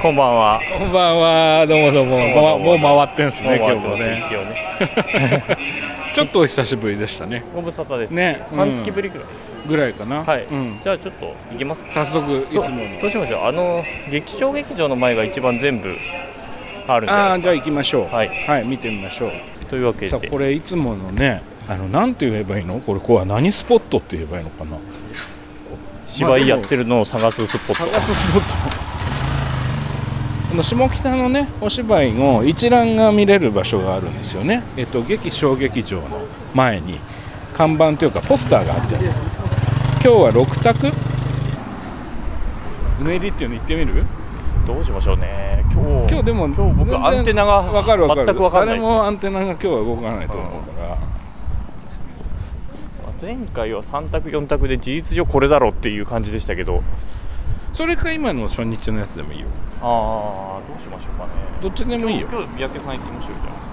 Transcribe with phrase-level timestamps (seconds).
[0.00, 0.60] こんばんは。
[0.78, 4.22] こんばんは、どうもどうも、ま、もう回ってんすね、今日もね。
[4.24, 5.44] 一応ね。
[6.14, 7.44] ちょっとお久しぶりでしたね。
[7.54, 8.10] ご無沙汰です。
[8.12, 9.68] ねうん半月ぶりぐらいです。
[9.68, 10.24] ぐらいかな。
[10.24, 10.44] はい。
[10.50, 10.78] うん。
[10.80, 11.90] じゃあちょっと行きますか。
[12.02, 12.98] 早速、いどつもの。
[12.98, 13.44] どうしましょう。
[13.44, 15.94] あの劇場劇場の前が一番全部
[16.88, 18.06] あるんじゃあじゃあ行きましょう。
[18.06, 18.16] か。
[18.16, 18.30] はい。
[18.46, 19.32] はい、見てみましょう。
[19.66, 24.78] というわけでこれいつものね、あの、なんて言えばいいの、これ、こうは何スポットって言えばいいのかな？
[26.06, 28.00] 芝居やってるのを探すスポッ探ト。
[28.00, 28.79] すスポット。
[30.50, 34.64] この下北のね、お芝居の一覧が見れる場所があるんですよね。
[34.76, 36.22] えっと、劇小劇場の
[36.54, 36.98] 前に
[37.54, 38.96] 看板というかポスターがあって。
[38.96, 39.04] 今
[40.02, 40.92] 日は6択？
[43.00, 44.04] うねりっていうの行ってみる？
[44.66, 45.64] どうしましょうね。
[45.72, 50.98] 今日今日でも今日僕アンテナがわかるわかる全くわかんないもアンテナが今日は動かないと思うから、
[53.22, 56.82] 前回は三択四択で事実上これだろうっていう感じでしたけど。
[57.72, 59.46] それか今の初日のやつでもいいよ。
[59.80, 61.30] ああどうしましょうかね。
[61.62, 62.28] どっちでもいいよ。
[62.30, 63.70] 今日三宅さん行きましょうじゃあ。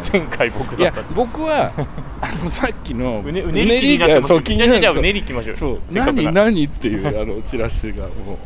[0.12, 1.14] 前回僕いやだったし。
[1.14, 1.72] 僕は
[2.20, 5.80] あのさっきのうねうねり気になってますそう気になるじゃあじゃあうねり行きましょうそう。
[5.88, 6.44] せっかくな何ら。
[6.44, 8.38] 何っていうあのチラシがも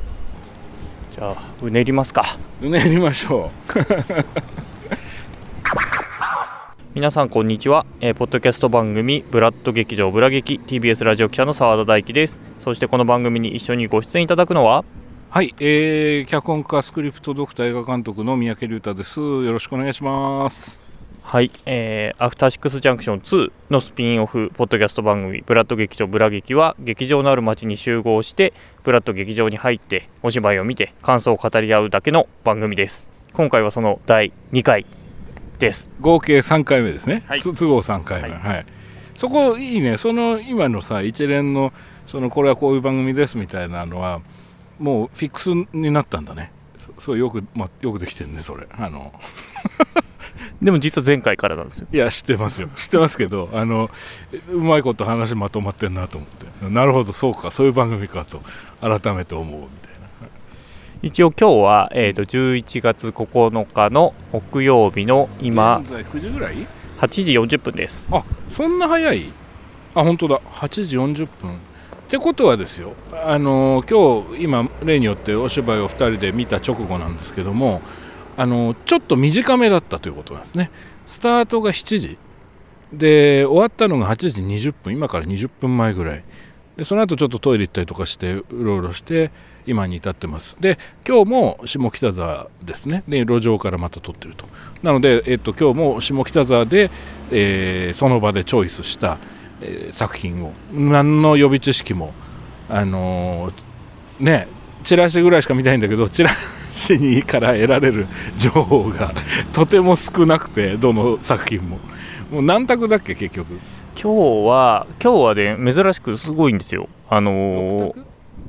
[1.10, 2.24] じゃあうねりますか。
[2.62, 3.50] ううねりましょ
[6.94, 12.40] 皆さんこんにちは、えーポッドキャスト番組ブラッド劇場ブラ劇 TBS ラジオ記者の澤田大樹です。
[12.60, 14.82] そしてこの番組に一緒にご出演いただくのは？
[14.82, 14.84] う
[15.28, 19.18] はい、えー、脚本家スクリプトドクター映画監督の三宅龍太です。
[19.18, 20.78] よろしくお願いします。
[21.22, 28.52] はい、えーアフターシックスジャンクション2のスピンオフポッドキャスト番組ブラッド劇場ブラ劇は劇場のある街に集合して
[28.84, 33.10] ブラッド劇場に入ってお芝居を見て感想を語り合うだけの番組です。
[33.32, 34.86] 今回はその第2回
[35.64, 35.90] です。
[36.00, 37.40] 合計3回目ですね、はい。
[37.40, 38.28] つ都合3回目。
[38.30, 38.66] ははい、
[39.14, 39.96] そこいいね。
[39.96, 41.72] その今のさ一連の
[42.06, 44.20] そのこれはこういう番組ですみたいなのは
[44.78, 46.52] もうフィックスになったんだね。
[46.98, 48.66] そそうよく、ま、よくできてるねそれ。
[48.70, 49.12] あの。
[50.60, 51.86] でも実は前回からなんですよ。
[51.92, 52.68] いや知ってますよ。
[52.76, 53.90] 知ってますけどあの
[54.50, 56.68] うまいこと話まとまってんなと思って。
[56.68, 57.50] なるほどそうか。
[57.50, 58.42] そういう番組かと
[58.80, 59.93] 改めて思うみたいな
[61.04, 66.66] 一応今日は、えー、と11月9日の木曜日の今現在9時ぐらい
[66.96, 68.08] ？8時40分です。
[68.10, 69.30] あそんな早い？
[69.94, 70.40] あ本当だ。
[70.40, 71.56] 8時40分。
[71.56, 71.56] っ
[72.08, 72.94] てことはですよ。
[73.12, 77.82] あの今日今例によってお芝居を2人で見た直後なんですけども
[78.38, 80.70] あのちょっと短めだったということなんですね。
[81.04, 82.18] スタートが7時。
[82.94, 84.94] で終わったのが8時20分。
[84.94, 86.24] 今から20分前ぐらい。
[86.78, 89.30] でその後ちょっとトイレ行ったりとかしてうろうろして
[89.66, 90.56] 今に至ってます。
[90.60, 93.02] で今日も下北沢ですね。
[93.08, 94.46] で路上からまた撮ってると。
[94.82, 96.90] なので、えっと、今日も下北沢で、
[97.30, 99.18] えーその場でチョイスした、
[99.60, 102.12] えー作品を何の予備知識も
[102.68, 104.48] あのーね
[104.82, 109.14] チラシぐらいしか見たいんだけどチラシにから得られる 情報が
[109.54, 111.78] とても少なくてどの作品も。
[112.30, 113.58] もう何択だっけ結局。
[114.00, 116.88] 今日は今日はね珍しくすごいんですよ。
[117.08, 117.94] あのー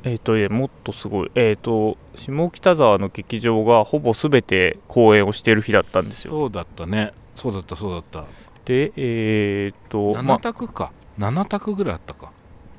[0.06, 6.32] えっ、とねもっとすごいえっ、と下北沢の劇場がほぼ全て公演をしている日だったんですよ。
[6.32, 7.12] そうだったね。
[7.34, 8.26] そうだったそうだった。
[8.66, 12.32] でえっ、とま7択か、7択ぐらいあったか。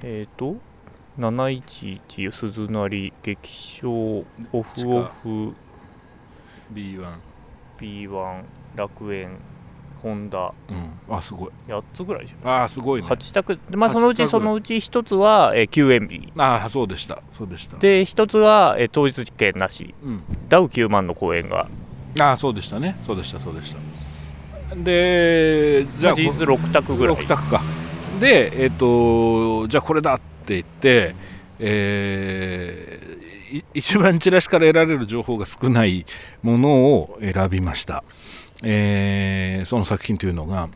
[0.02, 0.56] えっ、と
[1.18, 5.54] 711鈴なり劇場オフオフ
[6.72, 7.18] B1
[7.80, 8.42] B1
[8.76, 9.38] 楽園
[10.02, 10.52] ホンダ。
[10.68, 11.14] うん。
[11.16, 11.50] あすごい。
[11.68, 13.08] 8つぐらいしまあすごいね。
[13.08, 13.58] 8択。
[13.70, 16.32] でまあそのうちそのうち1つは、えー休園日。
[16.38, 17.22] あそうでした。
[17.32, 17.76] そうでした。
[17.78, 19.94] で1つは、えー当日実験なし。
[20.02, 20.22] うん。
[20.48, 21.68] ダウ9万の公演が。
[22.18, 22.96] ああそうでしたね。
[23.02, 24.74] そうでしたそうでした。
[24.76, 27.16] でじゃあ事実6択ぐらい。
[27.16, 27.62] 6択か。
[28.20, 31.14] でえっ、とじゃあこれだって言って
[31.58, 36.04] えーい一番チラシから得られる情報が少ない
[36.42, 38.02] ものを選びました、
[38.62, 40.68] えーその作品というのが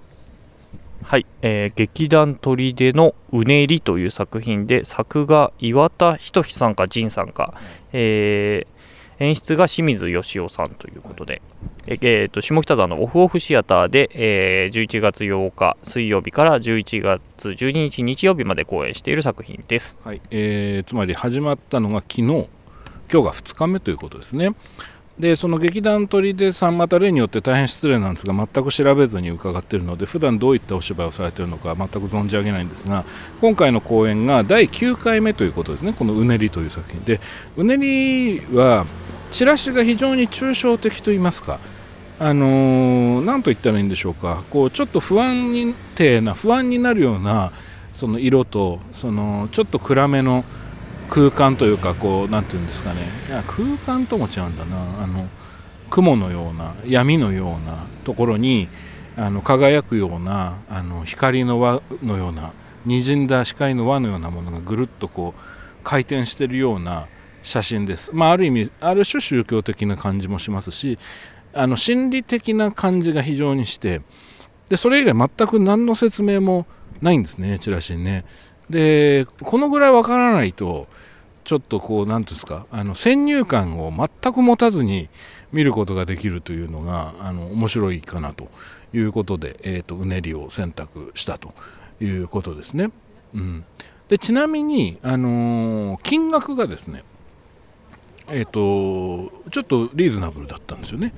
[1.02, 7.54] はい、えー劇団砦のうねりという作品で作画岩田仁さんか仁さんか、
[7.92, 8.80] えー
[9.22, 11.42] 演出が清水義雄さんということで、
[11.86, 19.98] ええーと下北沢のオフオフシアターで、えー11月8日水曜日から11月12日日曜日まで公演している作品です。
[20.04, 22.48] はいえーつまり始まったのが昨日今
[23.10, 24.54] 日が2日目ということですね
[25.20, 33.04] でその劇団砦さんまた例によって大変失礼なんですが全く調べずに伺っているので普段どういったお芝居をされているのか全く存じ上げないんですが
[33.40, 35.92] 今回の公演が第9回目ということですね。
[35.92, 37.00] この「うねり」という作品。
[37.04, 37.20] で
[37.56, 38.86] うねりは
[39.30, 41.60] チラシが非常に抽象的といいますか
[42.18, 44.42] あのーと言ったらいいんでしょうか。
[44.50, 47.52] こうちょっと不安に定な不安になるような
[47.94, 50.44] その色とそのちょっと暗めの
[51.10, 55.28] 空間というかこうなんていうんですかねいや空間とも違うんだなあの
[55.90, 58.68] 雲のような闇のようなところに
[59.16, 62.52] あの輝くようなあの光の輪のような
[62.86, 65.40] 滲んだ視界の輪のようなものがぐるっとこう
[65.82, 67.06] 回転してるような
[67.42, 68.10] 写真です。
[68.12, 70.98] まあ、ある意味ある種宗教的な感じもしますし
[71.52, 74.02] あの心理的な感じが非常にして
[74.68, 76.66] でそれ以外全く何の説明も
[77.02, 78.24] ないんですねチラシにね。
[78.68, 80.86] でこのぐらいわからないと
[81.44, 85.08] ちょっとこう何ていうんですかあの先入観を全く持たずに
[85.52, 88.48] 見ることができるというのがあの面白いかなと
[88.92, 91.54] いうことで、えーと、うねりを選択したと
[92.00, 92.90] いうことですね。
[93.34, 93.64] うん、
[94.08, 97.04] でちなみに、あのー、金額がですね、
[98.28, 101.14] えーと、ちょっとリーズナブルだったんですよね。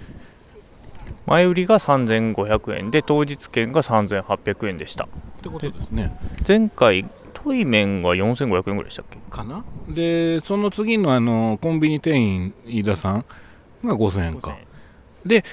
[1.27, 5.05] 前売りが3500円で当日券が3800円でした。
[5.05, 5.09] っ
[5.43, 6.19] てことですね。
[6.47, 7.07] 前回
[7.43, 9.19] トイ麺が4500円ぐらいでしたっけ？
[9.31, 9.65] かな？
[9.89, 13.25] でその次のあのコンビニ店員飯田さん
[13.85, 14.57] が5000円か。
[15.25, 15.45] で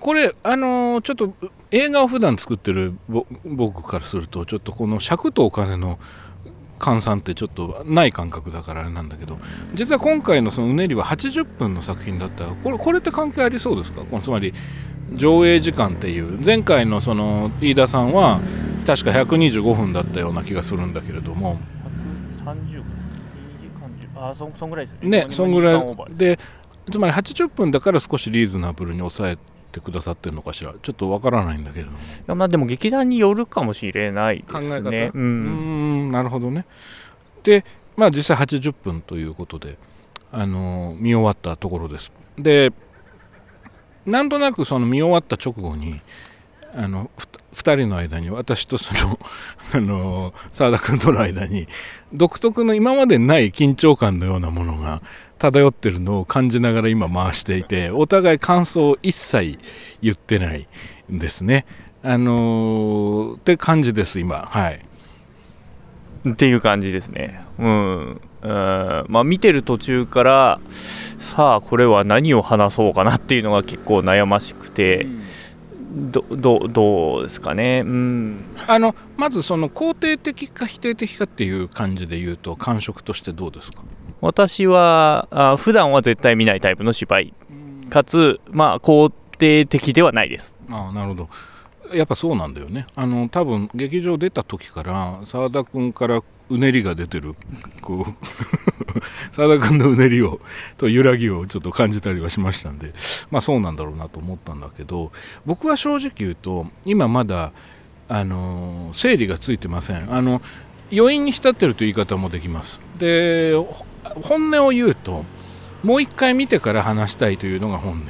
[0.00, 1.34] これあのー、ちょっと
[1.70, 2.96] 映画を普段作ってる
[3.44, 5.98] 僕からするとちょっとこの尺とお金の
[6.78, 9.38] 換算ってちょっとない感覚だからあれなんだけど
[9.74, 12.44] 実は今回のそのうねりは80分の作品だった。
[12.46, 14.02] これこれって関係ありそうですか？
[14.02, 14.52] このつまり
[15.12, 18.40] 上映時間っていう前回のその飯田さんは
[18.86, 21.58] 確か125分だったような気がするんだけれども。
[22.44, 22.84] 130分
[23.58, 23.66] 時
[24.14, 25.24] 間あそそんぐらいですね。
[25.24, 25.96] ねそんぐらい。
[26.10, 26.38] で
[26.90, 29.38] つまり80分だから少しリーズナブルに抑え
[29.72, 30.74] てくださってるのかしら。
[30.80, 31.98] ちょっとわからないんだけれども。
[31.98, 35.10] いやまあでも劇団によるかもしれないですね。
[35.14, 35.22] うん。
[35.22, 35.24] う
[36.08, 36.66] んなるほどね。
[37.42, 37.64] で
[37.96, 39.78] まあ実際80分ということで
[40.30, 42.12] あの見終わったところです。
[42.38, 42.72] で
[44.06, 45.94] なんとなくその見終わった直後に
[46.74, 47.10] あの
[47.52, 49.18] 2人の間に私とその
[49.72, 51.66] あの澤田君との間に
[52.12, 55.02] 独特の今までない緊張感のようなものが
[55.38, 59.58] 漂ってるのを感じながら今回していてお互い感想を一切
[60.02, 60.66] 言ってない
[61.12, 61.66] んですね。
[62.02, 64.84] あのー、って感じです今はい。
[66.28, 67.40] っていう感じですね。
[67.58, 68.20] うん。
[68.46, 68.52] う
[69.08, 69.12] ん。
[69.12, 75.04] まあ見てる途中からさあこれは何を話そうかなっていうのが結構悩ましくて。
[75.04, 75.22] うん。
[75.98, 83.82] どどどうですかね、うん、あのまずその肯定的か否定的かっていう感じで言うと感触としてどうですか？
[84.20, 87.34] 私はあ普段は絶対見ないタイプの芝居。
[87.88, 90.54] かつまあ肯定的ではないです。
[90.68, 91.30] あなるほど
[91.94, 92.86] やっぱそうなんだよね。
[92.94, 97.34] あの多分劇場出た時から澤田君からうねりが出てる
[97.80, 98.14] こう
[99.34, 100.40] 澤田君のうねりを
[100.76, 102.92] と揺らぎをちょっと感じたりはしましたんで
[103.30, 105.12] まあそうなんだろうなと思ったんだけど
[105.44, 107.52] 僕は正直言うと今まだ
[108.08, 110.14] あの整理がついてません。
[110.14, 110.40] あの
[110.92, 112.80] 余韻に浸ってるという言い方もできます。
[112.98, 113.54] で
[114.22, 115.24] 本音を言うと
[115.82, 118.02] もう一回見てから話したいというのが本音。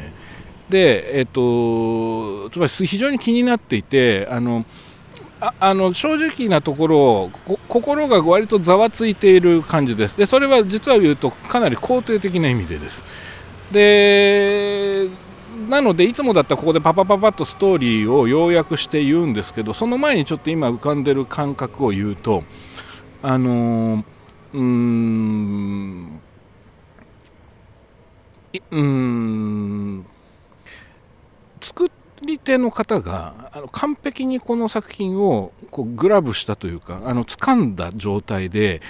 [0.69, 4.65] で、えっと、つまり非常に気になっていてあの
[5.61, 7.31] あの正直なところ
[7.69, 10.17] 心が割とざわついている感じです。
[10.17, 13.05] でそれは実は言うとかなり肯定的な意味でです。
[13.71, 15.09] で
[15.69, 22.45] なのでいつもだったらここでパパパパッとストーリーを要約して言うんですけどその前にちょっと今浮かんでる感覚を言うと
[23.23, 24.05] あの
[24.53, 26.21] うーん
[28.71, 30.07] うん
[31.67, 31.91] 作
[32.23, 38.81] り手の方があの完璧にこの作品をこうグラブしたというかあの掴んだ状態で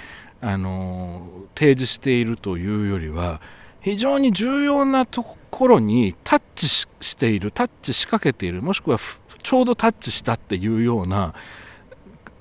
[0.41, 3.41] あの提示しているというよりは
[3.81, 8.99] 非常に重要なところにタッチしているタッチしかけているもしくは
[9.41, 11.33] ちょうどタッチしたっていうような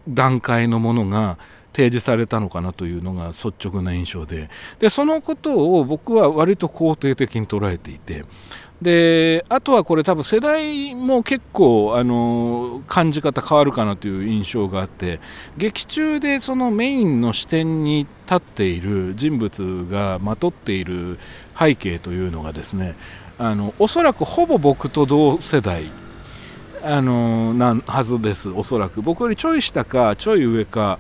[0.07, 1.39] 段階のものが
[1.73, 4.49] 提示されたのかなというのが率直な印象で。
[4.81, 8.25] でそのことを僕は割と肯定的に捉えていて
[8.83, 15.19] であとはこれ多分世代も結構あの感じ方変わるかなという印象があって
[15.57, 21.19] 劇中でそのメインの視点に立っている人物がまとっている
[21.59, 22.97] 背景というのがですね
[23.39, 25.85] あのおそらくほぼ僕と同世代
[26.83, 29.03] あのなはずですおそらく。
[29.03, 30.99] 僕よりちょい下かちょい上か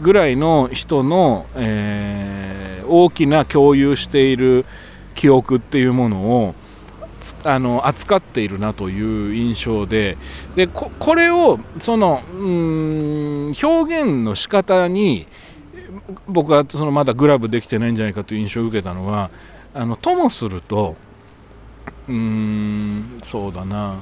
[0.00, 4.64] ぐらいの人の、えー、大きな共有している
[5.14, 6.54] 記憶っていうものを
[7.44, 10.16] あの扱っているなという印象で
[10.56, 15.26] でこれをそのうん表現の仕方に
[16.26, 19.30] 僕はそのまだグラブできてないんじゃないかという印象を受けたのは
[19.74, 20.96] あのともすると
[22.08, 23.96] うーんそうだな。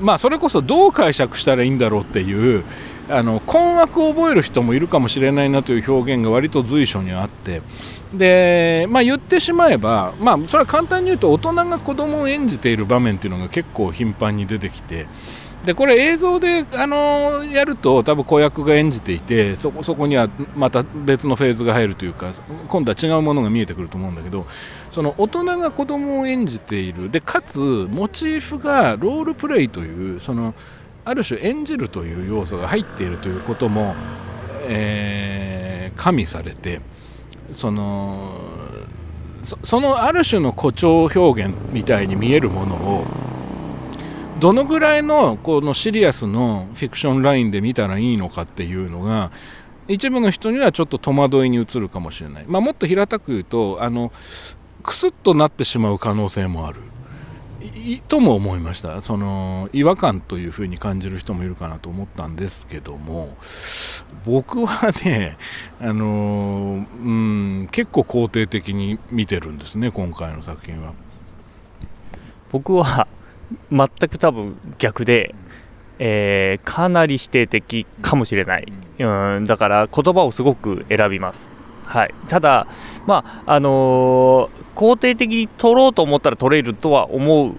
[0.00, 2.64] まあそれこそどう解釈したらいいんだろうっていう
[3.10, 7.62] あの困惑を覚える人もいるかもしれないなという表現が割と随所にあって
[8.14, 15.06] で、まあ、言ってしまえば、まあ、それは簡単に言うと大人が子供を演じている場面っていうのが結構頻繁に出てきて。
[15.64, 22.32] でこれ映像で、あのやると多分子役が演じていてそこそこにはまた別のフェーズが入るというか
[22.68, 24.46] 今度は違うものが見えてくると思うんだけど
[24.90, 30.54] その大人が子供を演じているでかつモチーフがロールプレイというその
[31.04, 33.94] ある種演じるという要素が入っているということも、
[34.68, 36.80] えー、加味されて
[37.56, 38.34] その
[39.64, 43.04] そのある種の誇張表現みたいに見えるものを
[44.38, 49.30] どのぐらいのこのシリアスのフィクションラインで見たらいいのかっていうのが
[49.88, 54.12] 一部の人にはちょっと戸惑いに移るかもしれない、まあ、もっと平たく言うとあの
[54.82, 56.80] クスッとなってしまう可能性もある。
[58.08, 59.02] とも思いました。
[59.02, 63.36] その違和感というふうに感じる人もいるかなと思ったんですけども
[64.24, 65.36] 僕はね、
[65.80, 70.92] あのうん、結構肯定的に見てるんですね今回の作品は。
[72.50, 73.06] 僕は
[73.70, 75.34] 全く多分逆で、
[75.98, 81.59] えー、かなり否定的かもしれない、うん、だから言葉をすごく選びます。
[81.90, 82.68] はい、ただ、
[83.04, 87.54] まああのー、肯定的に取ろうと思ったら取れるとは思う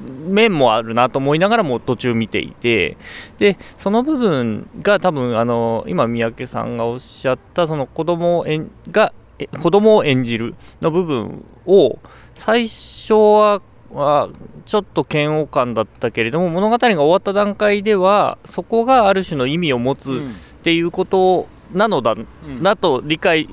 [0.00, 2.96] 面もあるなと思いながらも途中見ていて
[3.38, 9.12] でその部分が多分あの今三宅さんがおっしゃったその子供を演が
[9.60, 11.98] 子供を演じるの部分を
[12.36, 14.30] 最初はは
[14.64, 20.22] ちょっと嫌悪感だったけれども物語が終わった段階ではそこがある種の意味を持つ
[20.60, 22.14] っていうことなのだ
[22.60, 23.48] なと理解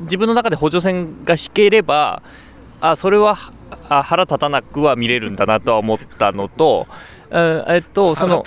[0.00, 2.22] 自分の中で補助線が引ければ
[2.80, 3.36] あそれは
[3.88, 6.86] あ腹立たなくは見れるんだなとは思ったのと。
[7.28, 8.44] えっと、その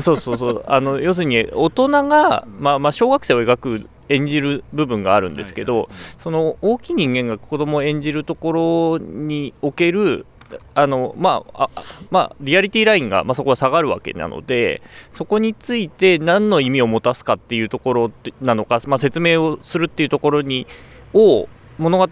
[0.00, 0.64] そうそうそう。
[0.66, 5.88] あの要するに大人が、まあ、まあ小学生を描く演じる部分があるんですけど、
[6.18, 10.26] その大きい人間が子供を演じるところにおける
[10.74, 11.68] あのまあ、
[12.10, 20.66] まあ、リアリティラインが、まあ、そこは下がるわけなのでそこについて何の意味を持たすかっていうところなのか、まあ、説明をするっていうところに
[21.14, 22.08] を物語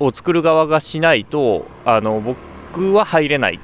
[0.00, 3.58] を作る側がしないとあの僕は入れないっ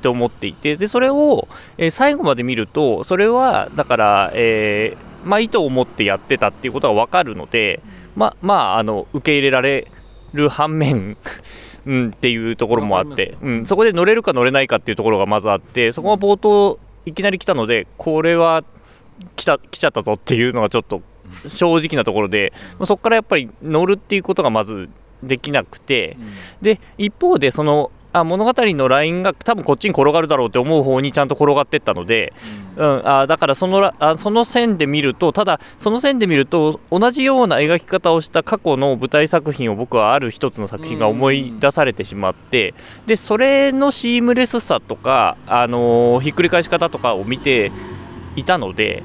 [0.00, 7.80] て思っていてでそれを、えー、最後まで見るとそれはだから、えーまあ、意図を持ってやってたっていうことが分かるので、
[8.14, 9.90] ままあ、あの受け入れられ
[10.34, 11.16] る反面
[11.86, 18.64] うん、っていうところもあって、うん、そこで乗れるか乗れないかっていうところがまずあってそこが冒頭いきなり来たのでこれは
[19.36, 21.02] 来た来ちゃったぞっていうのがちょっと
[21.48, 22.52] 正直なところで、
[22.84, 24.88] そこからやっぱり乗るっていうことがまず
[25.22, 26.16] できなくて、
[26.62, 32.32] で一方でそのあ物語のラインが多分こっちに転がるだろうって思う方にちゃんと転がっていったので、
[32.76, 42.74] うん、うん、あだからそのあその線で見るとただその線で見ると同じような描き方をした過去の舞台作品を僕はある一つの作品が思い出されてしまって
[43.06, 47.72] でそれのシームレスさとか、あのー、ひっくり返し方とかを見て
[48.36, 49.02] いたので。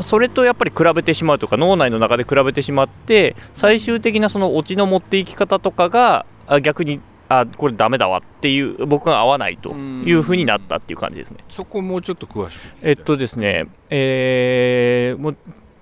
[0.00, 6.24] それとやっぱり比べてしまうとか脳内の中で比べてしまって最終的なそのオチの持っていき方とかが
[6.62, 11.38] 逆にあこれダメだわっていう僕が合わないというふうになったっていう感じですね。
[11.48, 15.34] そこもうちょっと詳しくえっとですねえー、も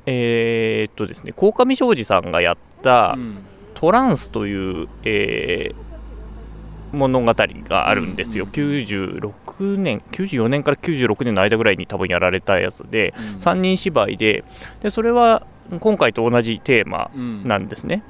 [0.06, 3.16] えー、っとですね鴻上庄司さんがやった
[3.74, 14.44] 「トランス」という、えー、物語があるんですよ、うん、96年94年から96年の間ぐらいに多分やられたやつで、うん、3人芝居で
[14.82, 15.46] でそれは
[15.80, 17.10] 今回と同じテーマ
[17.44, 18.02] なんですね、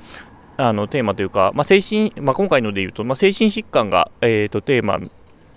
[0.57, 5.01] あのテーマというか、まあ、精神まあ、今回のでいうと、まあ、精神疾患が、えーと、テーマ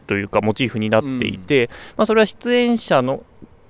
[0.08, 3.24] というかモチーフになっていて、うん、まあ、それは出演者の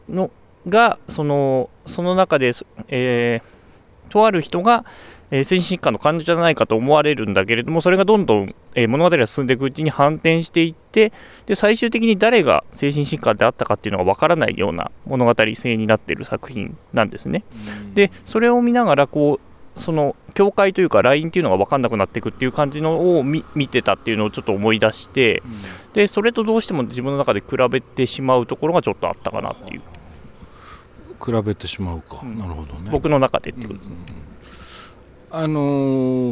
[0.08, 0.32] の
[0.70, 2.52] がそのその中で、
[2.90, 4.86] えー、とある人が、
[5.32, 11.12] えー、精神疾患の患者じゃないかと思われるんだけれどもそれがどんどん、えー、物語が進んでいくうちに反転していって
[11.46, 17.44] で最終的に誰が精神疾患であったかっていうのが分からないような物語性になっている作品なんですね。
[17.70, 29.82] うん、でそれを見ながらこうその境界というかラインっていうのが分かんなくなっていくっていう感じのを見てたっていうのをちょっと思い出して、うん、でそれとどうしても自分の中で比べてしまうところがちょっとあったかなっていう。
[31.24, 32.90] 比べてしまうか、うん、なるほどね。
[32.92, 33.96] 僕の中でってことですね、
[35.32, 35.60] うん、あの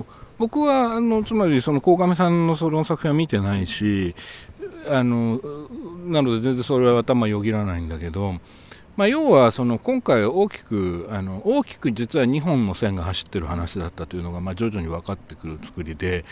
[0.02, 0.06] ー、
[0.38, 4.16] 僕はあのつまりその鴻上さんのその作品は見てないし
[4.90, 5.40] あの
[6.06, 8.36] なので全然それは頭よぎらないんだけど
[8.98, 16.24] まあ、要はその今回大きくあの大きく実は2本の線が走ってる話だったというのがま徐々に分かってくる作りで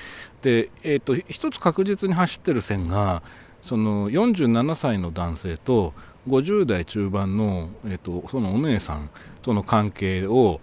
[0.41, 3.21] で、えー、と一つ確実に走ってる線が
[3.61, 5.93] その47歳の男性と
[6.27, 9.09] 50代中盤の、えーと、そのお姉さん
[9.41, 10.61] との関係を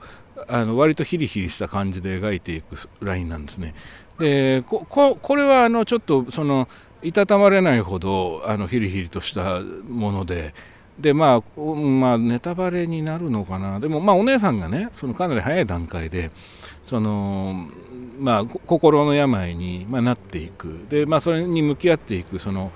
[0.48, 3.74] あの割とヒリヒリした感じで描いていくラインなんですね。
[4.18, 4.86] でこ
[5.20, 6.68] これはあのちょっとその
[7.02, 10.54] いたたまれないほどあのヒリヒリとしたもので。
[11.00, 13.80] でまあ、まあ、ネタバレになるのかな。
[13.80, 16.30] でもまあお姉さんがねそのかなり早い段階で
[16.84, 17.66] その
[18.18, 20.86] まあ心の病に、まあ、なっていく。
[20.90, 22.70] でまあそれに向き合っていくその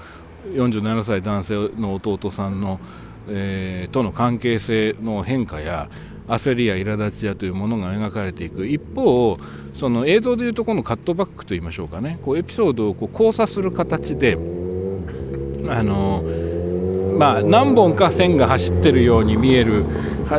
[0.48, 2.80] 47歳男性の弟さんの、
[3.28, 5.90] えー、との関係性の変化や
[6.26, 8.66] 焦りや苛立ちやというものが描かれていく。
[8.66, 9.36] 一方
[9.74, 12.18] その映像でいうとこのカットバックといいましょうかね。
[12.22, 14.38] こうエピソードをこう交差する形で
[15.68, 16.24] あの
[17.18, 19.84] まあ何本か線が走ってるように見える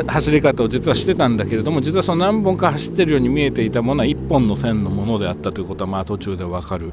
[0.06, 6.92] 走り方を実はしてたんだけれども実はその何本か走ってるように見えていたものは1本の線のものであったということはまあ途中でわかる。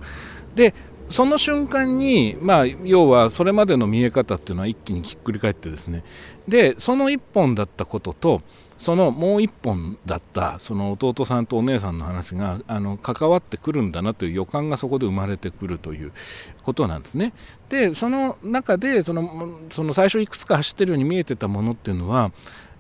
[0.56, 0.74] で
[1.10, 6.04] その瞬間に、まあ、要はそれまでの見え方っていうのは一気にひっくり返ってですね
[6.48, 8.42] でその1本だったことと
[8.84, 16.12] そのもう一本だったその弟さんとお姉さんの話があの関わってくるんだなという予感がそこで生まれてくるという
[16.63, 17.32] ことなんですね。
[17.70, 22.34] でその中でそのその最初いくつか走ってるように見えてたものっていうのは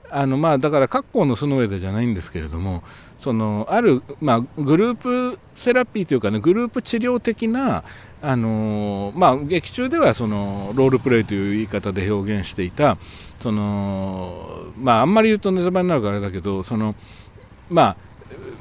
[0.09, 2.83] あのまあだから格好の巣の上でじゃないんですけれども
[3.23, 7.85] そのある、まあ、グループセラピーというかねグループ治療的な
[8.21, 12.97] あのまあ、劇中ではそのロールプレイという言い方で表現していた
[13.41, 16.95] その、まあ、あんまり言うとネタバレになるからあれだけどその
[17.69, 17.97] ま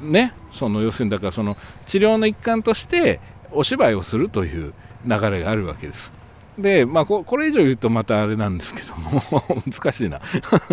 [0.01, 1.55] あねその要するにだからその
[1.85, 4.73] 治療の一環としてお芝居をするという
[5.05, 6.11] 流れがあるわけです。
[6.57, 9.21] で、まあ、これ以上言うとまたあれなんですけども
[9.65, 10.19] 難しいな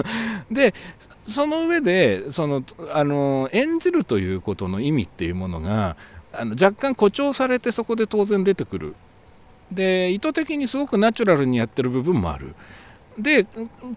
[0.50, 0.74] で
[1.30, 5.96] その上でそのあの演じるということの意味っていうものが
[6.32, 8.94] あの若干誇張されてそこで当然出てくる。
[9.70, 12.54] で意図的にすごくナチュラルにやってる部分もある。
[13.18, 13.46] で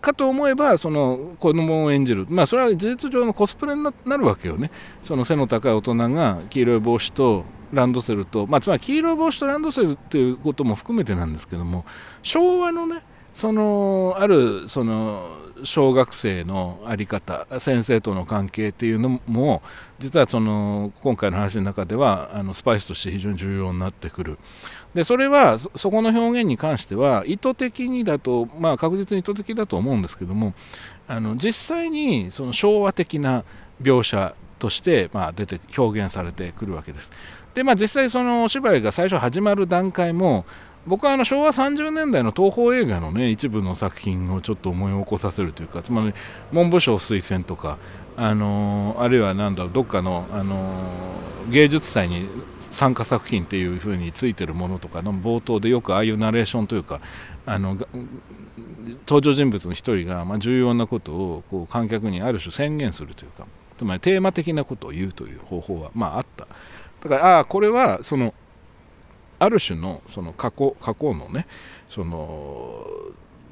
[0.02, 2.25] かと思えばその子供を演じる。
[2.30, 4.72] まあそれは事実上のコスプレになるわけよね。
[5.03, 11.86] その背の高い大人が黄色い帽子とランドセルと、まあ、つまり黄色い帽子とランドセルっていうことも含めてなんですけども
[12.22, 13.01] 昭和のね
[13.34, 15.27] そのあるその
[15.63, 19.61] 小学生の在り方先生との関係っていうのも
[20.00, 24.39] 実はその今回の話の中ではあのスパイスとして非常に重要になってくる。
[24.94, 30.53] でそれはそこの表現に関しては意図的にだとまあ確実に意図的だと思うんですけども
[31.07, 33.44] あの実際にその昭和的な
[33.81, 37.11] 描写としてまあ出て表現されてくるわけです。
[37.53, 40.46] でまあ実際そのお芝居が最初始まる段階も
[40.85, 46.13] 僕はあの昭和30年代の東宝映画のね一部の作品をちょっと思い起こさせるというかつまり
[46.51, 47.77] 文部省推薦とか
[48.15, 52.27] あのー、あるいは何だろうどっかの、あのー、芸術祭に
[52.69, 57.01] 参加作品っていう風についてるものとかの冒頭でよくああいうナレーションというか
[57.46, 57.77] あの
[59.07, 66.48] 登場人物の一人が、まあ、重要なことをこう観客にある種宣言するというかつまりテーマ的なことを言うという方法は、まあ、あった。
[67.01, 68.33] だからああこれはその
[69.39, 71.48] ある種のその過去過去のね
[71.89, 72.87] その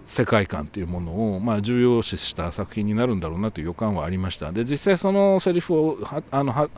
[0.05, 4.51] 世界観というものを、まあ、重要視した作品になるんだろうなという予感はありました。
[4.51, 5.97] で実際そのセリフを
[6.31, 6.69] あの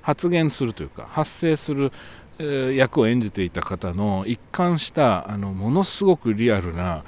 [0.00, 1.92] 発言するというか発生する、
[2.38, 7.04] え、役を演じていた方の一貫したあのものすごくリアルな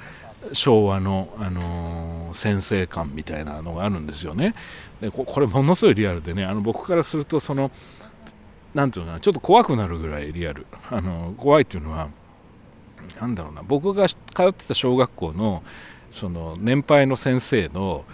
[0.51, 4.53] 昭和の、あのー、先生感みたいなのがあるんですよね。
[5.01, 7.71] でこれものすごいリアルでねあの僕からするとその
[8.73, 10.65] 何ていうのかなちょっと怖くなるぐらいリアル。
[10.89, 12.09] あの怖いっていうのは
[13.19, 13.61] 何だろうな。
[13.67, 14.15] 僕が通
[14.47, 15.63] ってた小学校の
[16.11, 18.05] その年配の先生の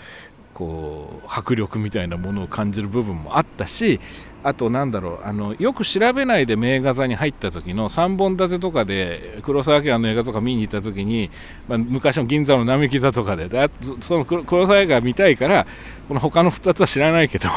[0.54, 4.00] こう迫力みたいなものを感じる部分もあったし
[4.44, 11.30] あとなんだろうあのよく調べないで名画座に入った時の3本立てとかで黒澤明の映画とか見に行った時に、
[11.68, 13.70] まあ、昔の銀座の並木座とかでで
[14.02, 15.68] その黒澤映画見たいから
[16.08, 17.50] この他の2つは知らないけど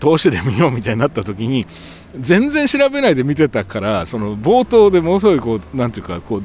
[0.00, 1.66] 通しで見ようみたいになった時に
[2.18, 6.42] 全然調べないで見てたからその冒頭でものすごいこうなんていうかこう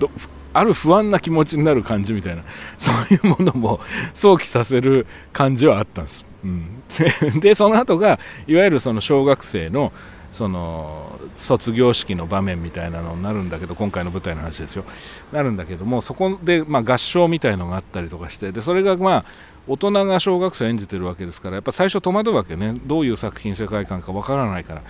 [0.54, 2.44] ある不安な気持ちになる感じみたいな
[2.78, 3.80] そういうものも
[4.14, 6.26] 想起させる感じはあったんです。
[6.44, 6.84] うん、
[7.40, 9.94] でその後がいわゆるその小学生の
[10.34, 14.84] その卒業式の場面みたいなのになるんだけど今回の舞台の話ですよ。
[15.32, 19.26] なるんだけどもそこでま合唱みたいのがあったりとかしてでそれがまあ
[19.68, 22.76] 大人が小学生演じてるわけですからやっぱ最初戸惑うわけね。
[22.86, 24.82] どういう作品世界観かわからないから。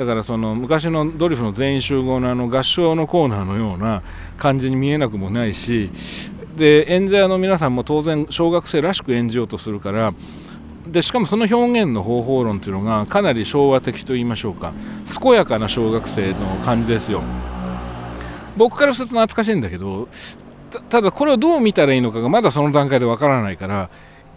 [0.00, 4.02] だからその昔のドリフの全員集合のあの合唱のコーナーのような
[4.38, 5.90] 感じに見えなくもないし
[6.56, 10.14] で演者の皆さんも当然小学生らしく演じようとするから
[10.86, 14.72] でしかもその表現の方法論というのがかなり昭和的と言いましょうか。
[15.22, 17.20] 健やかな小学生の感じですよ。
[18.56, 20.08] 僕からすると懐かしいんだけど
[20.88, 23.90] ただこれをどう見たらいいのかがまだその段階でわからないから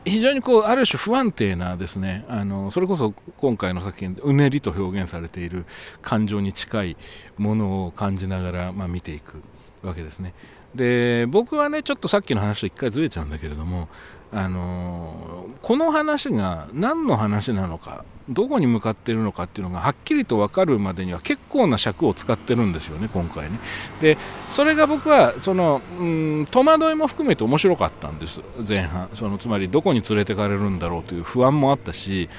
[0.06, 5.66] 非常にこうある種不安定なですねあのそれこそ今回の作品でうねりと表現されている
[6.02, 6.98] 感情に近い
[7.38, 9.42] ものを感じながら、まあ、見ていく
[9.82, 10.34] わけですね。
[10.76, 13.90] で僕はねちょっとさっきの話と一回ずれちゃうんだけれども
[14.34, 23.60] あのこの話が何の話なのかどこに向かっているのかっていうのがはっきりと分かるまでには結構な尺を使ってるんですよね今回ね。
[24.02, 24.18] で
[24.52, 29.10] それが僕はそのうん戸惑いも含めて面白かったんです前半。
[29.14, 32.30] そのつまりどこに連れてかれるんだろうという不安もあったし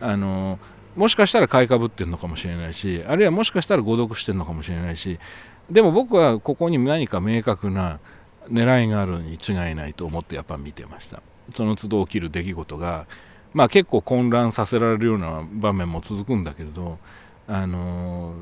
[0.00, 0.58] あの
[0.96, 5.18] もしかしたら買いかぶってるのかもしれないしあるいはもしかしたら誤読してるのかもしれないし
[5.70, 8.00] でも僕はここに何か明確な
[8.50, 11.22] 狙いがあるに違いないと思ってやっぱ見てました。
[11.50, 13.06] その都度起きる出来事が、
[13.54, 16.98] まあ、結構混乱させられるような場面も続くんだけれど、
[17.46, 18.34] あの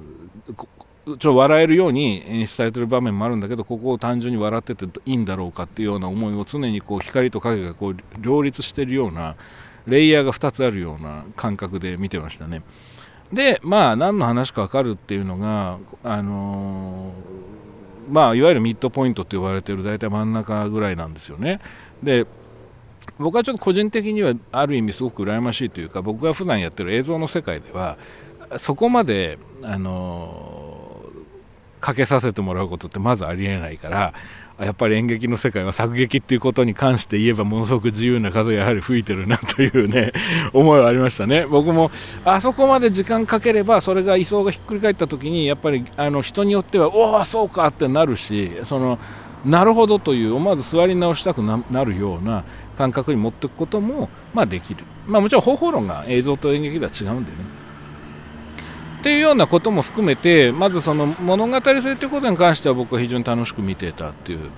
[1.06, 9.36] ー、ちょ笑えるように演出されてる場面もあるんだけどここを単純に笑ってていいんだろうかっていうような思いを常にこう光と影がこう両立してるような
[9.86, 12.62] レイヤーが2つあるような感覚で見てましたね。
[13.32, 21.60] でまあ何の話か分かるっていうのが、あのー、まあいわゆるミッドポイントって呼ばれてる大体真ん中ぐらいなんですよね。
[22.02, 22.26] で
[23.18, 27.96] 僕はちょっと個人的にはある意味すごく羨ましいというか僕が普段やってる映像の世界では
[28.58, 31.02] そこまであの
[31.80, 34.12] かけさせてもらうことってまずありえないから
[34.58, 40.12] やっぱり演劇の世界は作劇っていうことに関して言えばものすごく自由な風がやはり吹いてるなというね
[40.54, 41.44] 思いはありましたね。
[41.46, 41.90] 僕も
[42.24, 48.98] あそこまで時間かければそれが位相がひっくり返った時にやっぱりあの人によってはおおそうかってなるしその
[49.44, 52.44] なるほどという思わず座り直したくなるような
[52.76, 57.38] 感覚に持っていくことも、まあ、できる、まあ、もちろん方法論が映像と演劇では違うんでね。
[59.00, 64.50] っていうようなことも含めてまずその物語性ということに関しては僕は非常に楽しく見てたっていう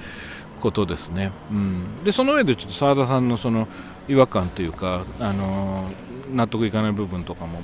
[0.60, 1.32] ことですね。
[1.50, 3.68] うん、でその上でちょっと澤田さんのその
[4.08, 7.60] 違和感というか、あのー、納得いかない部分とかも。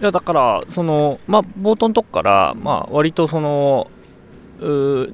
[0.00, 3.88] いやだからその、まあ、冒頭のとこから、まあ、割とその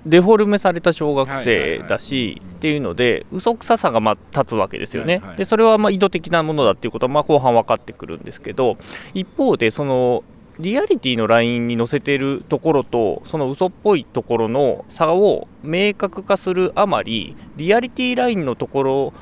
[0.04, 8.76] デフォルメされた小学生だしっていうので嘘くささがま立つわけですよね、でそれはま意図的なものだっていうことはま後半分かってくるんですけど
[9.14, 10.22] 一方でその
[10.58, 19.12] リアリティのラインに載せているところとその嘘っぽいところの差を明確化するあまりリアリティラインのところ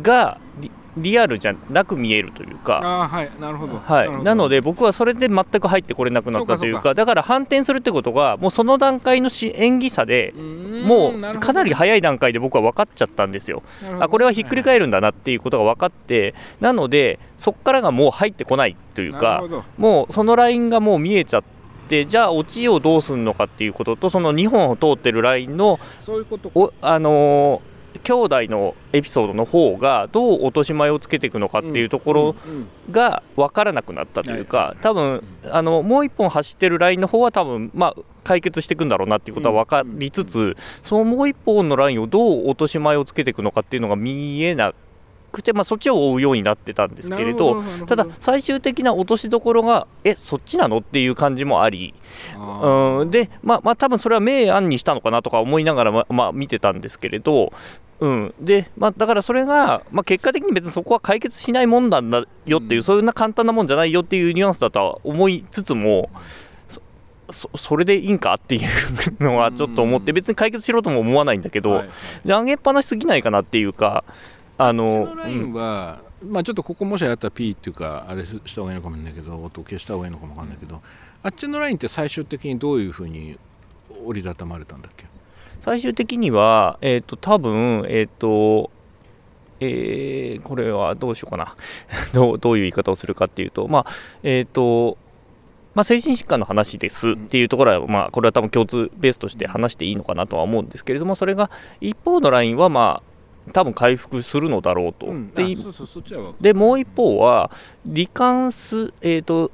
[0.00, 0.40] が
[0.96, 3.30] リアルじゃなく見えるというか、はい。
[3.40, 3.78] なるほど。
[3.78, 4.22] はい。
[4.22, 6.94] なので僕はそれで全く入ってこれなくなったというか。
[6.94, 10.34] だから反転するってことがもうその段階の演技差で
[10.84, 13.62] もうかなり早い段階で僕は分かっちゃったんですよ。
[14.00, 19.44] あこれはひっくり返るんだなっていうことが分かってなのでそこからがもう入ってこないというか
[19.76, 21.42] もうそのラインがもう見えちゃっ
[21.88, 25.78] てじゃあオチをどうするのかっていうこととその2本を通ってるラインの
[26.82, 32.36] あのー兄弟のエピソードの方がどう落とし前をつけていくのかっていうところ
[32.90, 44.74] が分からなくなったというか多分あのもう1本走ってるラインの方は多分まあ解決していくんだろうなっていうことは分かりつつそのもう1本のラインをどう落とし前をつけていくのかっていうのが見えな
[45.32, 51.94] くて、まあ、そっちを追うようになってたんですけれどただ最終的な落としどころがえそっちなのっていう感じもあり
[52.36, 53.10] うん。
[53.10, 57.52] でまあまあ多分それは明暗にしたのかなとか思いながらま、まあ、見てたんですけれど
[58.00, 66.10] うん、で、まあ、だからそれが、まあ、結果的に別にそこは解決しないもんなんだよっていう、うん、そんな簡単なもんじゃないよっていうニュアンスだとは思いつつも、
[67.30, 71.88] そそれでいいんかっていうのはちょっと思って、別に解決しろとも思わないんだけど、はいはい、
[72.24, 74.04] 上げっぱなしすぎないかなっていうか、
[74.56, 80.80] あのラインは、うん、まあ、ちょっとここもしあったら P っていうか、あれした方がいいのかもしれないけど、音消した方がいいのかもわかんないけど、
[81.22, 83.36] あっちのラインって最終的にどういうふうに
[84.04, 85.04] 折りたたまれたんだっけ？
[85.68, 88.70] 最終的には、えっ、ー、と、多分、えっ、ー、と、
[89.60, 91.54] えー、これはどうしようかな
[92.14, 92.38] どう。
[92.38, 93.86] どういう言い方をするかっていうと、まあ、
[94.22, 94.96] えっ、と、
[95.74, 101.50] まあ、精神疾患の話ですっていうところは、まあ、これは多分共通ベースとして話していいのかなとは思うんですけれども、それが
[101.82, 103.02] 一方のラインは、ま
[103.46, 105.04] あ、多分回復するのだろうと。
[105.04, 105.42] うん、で
[106.40, 107.50] でもう一方は、
[107.86, 109.50] 罹患す、えーと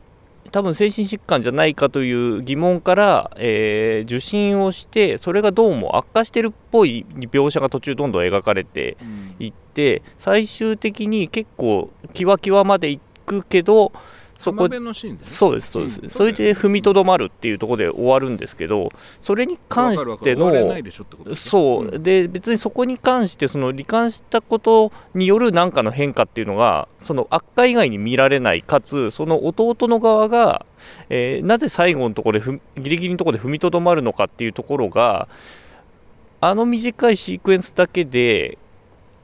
[0.55, 8.97] 多分精神疾患じゃないかという疑問から、えー、受診をしてそれがどうも悪化してるっぽい描写が途中どんどん描かれて
[9.41, 13.93] いって、最終的に結構キワキワまでいくけど
[14.45, 14.79] そこで、
[15.25, 18.91] そうですそうです、うん、それで踏みとどまるっていうところで終わるんですけど
[19.23, 20.51] それに関しての
[21.35, 30.67] そう、で別にそこに関してその罹患したことによる何かの変化っていうのがその悪化以外に見られないかつその弟の側が、
[31.09, 35.29] えー、なぜ最後のところでギリギリのところで踏みとどまるのかっていうところが
[36.43, 38.59] あの短いシークエンスだけで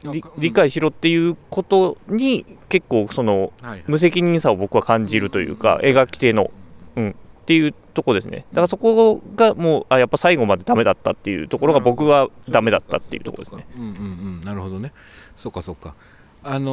[0.05, 3.53] 理理解しろっていうことに結構その
[3.87, 6.51] 無責任さを僕は感じるというか描き手の、
[6.97, 8.47] うん、っていうとこですね。
[8.53, 13.67] だからそこがもうあやっぱ最後までダメだったっていうところが僕はダメだったっていうところですね。
[13.77, 14.93] うんうんうん、なるほどね。
[15.37, 15.95] そっかそっか。
[16.43, 16.71] あの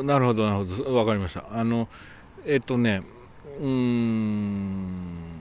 [0.00, 0.90] ー、なるほどなるほど。
[0.90, 1.44] 分かりました。
[1.52, 1.88] あの
[2.44, 3.02] えっ、とね
[3.60, 5.32] うん。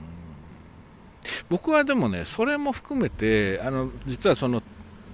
[1.50, 4.62] 僕はでもねそれも含めてあの実はその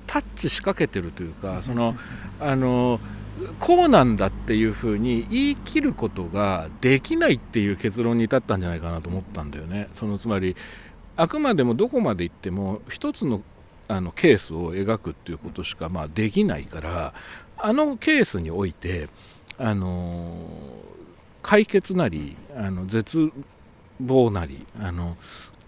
[0.08, 1.96] タッチ仕掛けてるというかその
[2.40, 3.00] あの
[3.60, 9.90] こうなんだっていうふうに言い切ることができないっていう結論に至ったんじゃないかなと思ったんだよね。
[9.94, 10.56] そのつまり
[11.16, 13.42] あくまでもどこまで行っても一つの
[13.88, 17.14] あのケースを描くっていうことしかまあできないから
[17.58, 19.08] あのケースにおいて
[19.58, 20.38] あの
[21.42, 23.32] 解決なりあの絶
[24.02, 25.16] 望なりあの、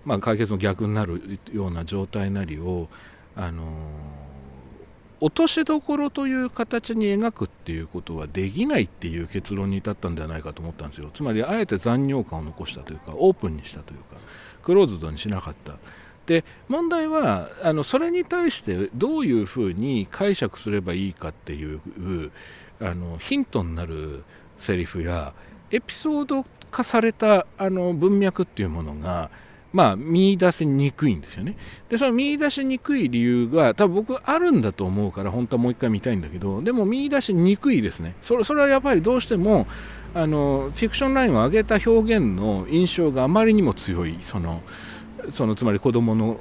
[0.06, 2.90] まあ、解決の逆になるような状態なりを
[3.36, 3.64] あの
[5.22, 11.10] 落としどころという形に描くっていうことはできないっていう結論に至ったんではないかと思ったんですよ。
[11.14, 14.22] つまりあえて残尿感を残したというかオープンにしたというか
[14.64, 15.76] クローズドにしなかった。
[16.26, 21.82] で問題はあのそれに対してどういうふうに解釈すればいいかっていう
[22.80, 24.24] あのヒントになる
[24.58, 25.34] セリフや
[25.72, 29.32] エピソード化されたあの文脈っていうものが
[29.72, 31.56] まあ、見出せにくいんですよね。
[31.90, 38.16] で、その見出しにくい理由が、多分僕あるんだと思うから、本当はもう一回見たいんだけど、でも見出しにくいですね。
[38.22, 39.68] それそれはやっぱりどうしても、
[40.16, 44.62] あのフィクションラインを上げた表現の印象があまりにも強い、その、
[45.32, 46.40] そのつまり子供の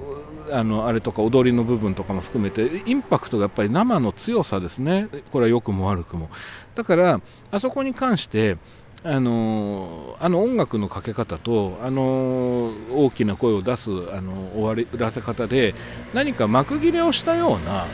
[0.51, 6.31] あのあれとか踊りの部分とかも含めてインパクトがやっぱり生の強さですねこれは良くも悪くも
[6.75, 8.57] だからあそこに関して
[9.05, 15.75] あのあの音楽のかけ方とあの大きな声を出すあの終わらせ方で
[16.13, 17.87] 何か幕切れをしたような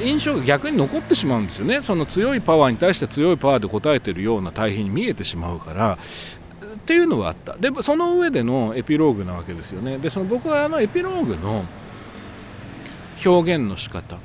[0.00, 1.82] 印象が逆に残ってしまうんですよね。
[1.82, 5.98] その強いパワーに対して強いパワーで応えてるような対比に見えてしまうから
[6.74, 7.56] っていうのはあった。
[7.56, 9.98] でその上でのエピローグなわけですよね。
[9.98, 11.64] でその僕はあのエピローグの
[13.24, 14.18] 表現の仕方。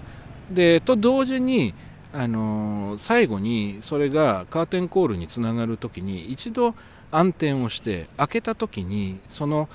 [0.52, 1.74] でと同時に
[2.14, 6.76] あの、最後にそれがカーテンコールにつながる時に一度
[7.12, 9.68] 暗転をして開けた時にその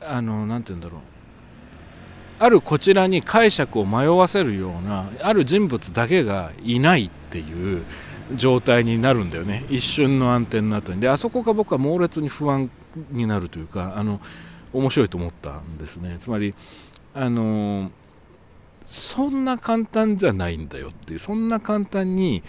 [0.00, 1.00] あの何、て言うんだろう。
[2.40, 7.84] あるこちらに解釈を迷わせるようなある人物だけがいないっていう
[8.34, 9.64] 状態になるんだよね。
[9.70, 11.00] 一瞬の暗転の後に。
[11.00, 12.68] であそこが僕は猛烈に不安
[13.12, 14.20] になるというかあの
[14.72, 16.16] 面白いと思ったんですね。
[16.18, 16.52] つまり
[17.14, 17.92] あの
[18.92, 22.42] そんな簡単じゃないんだよっていうそんな簡単に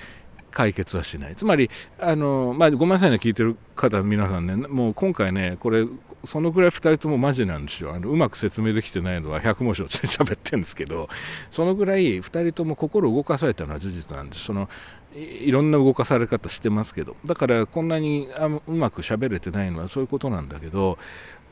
[0.52, 1.36] 解決はしない。
[1.36, 5.88] つまりあの、まあ、ごめんなさいね聞いてる方皆さんねもう今回ねこれ
[6.26, 7.94] そのぐらい2人ともマジなんですよ。
[7.94, 11.08] あのうまく説明できてないのは100文字を喋ってるんですけど
[11.50, 14.44] そのぐらい2人とも心動かされたのは事実なんです。
[14.44, 14.70] その
[15.16, 17.16] いろんな動かされ方してますけど。
[17.24, 20.98] だからこんなにあうまく喋れてないのはそういうことなんだけど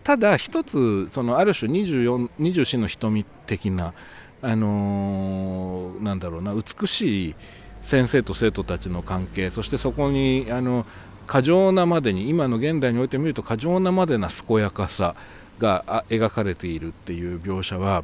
[0.03, 3.93] ただ一つそのある種24 24の瞳的な
[4.41, 7.35] あのー、なんだろうな美しい
[7.81, 10.85] 先生と生徒たちの関係そしてそこにあの
[11.27, 15.15] 過剰なまでに今の現代においてみると過剰なまでな健やかさ
[15.59, 18.03] が描かれているっていう描写は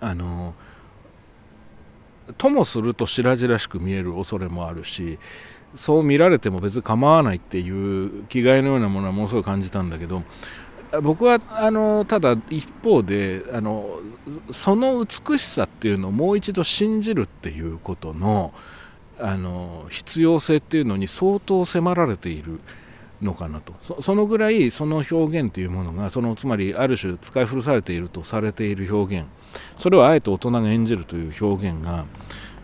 [0.00, 0.54] あの
[2.38, 5.18] ともすると白々しく見える恐れもあるし
[5.74, 10.22] そう見られても別に構わないっていう気概のようなものはものすごい感じたんだけど
[11.02, 14.00] 僕はあのただ一方であの
[14.50, 18.52] その美しさっていうのをもう一度信じるっていうことの
[19.18, 22.60] あの必要性っていうのに相当迫られている
[23.22, 23.74] のかなと。
[24.00, 29.26] そのぐらいその表現というものがそのつまりある種使い古されているとされている表現。
[29.76, 32.06] それをあえて大人が演じるという表現が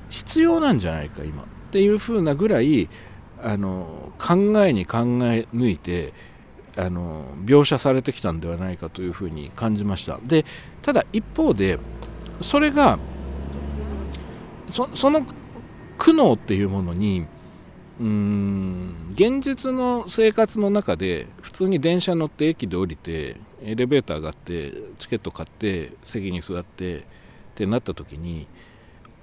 [0.09, 1.43] 必要なんじゃないか今。
[1.43, 2.89] っていうふうなぐらい
[3.43, 4.35] あの考
[4.65, 6.15] えに考え抜いて
[6.77, 10.19] あの描写されてきたんではないかというふうに感じました。
[10.23, 10.45] で
[10.83, 11.79] ただ一方で
[12.41, 12.99] それが
[14.71, 15.27] その
[15.97, 17.27] 苦悩っていうものに
[17.99, 27.03] うーん現実の生活の中で普通に電車乗って駅で降りてエレベーター上がってチケット買って席に座ってっ
[27.55, 28.47] てなった時に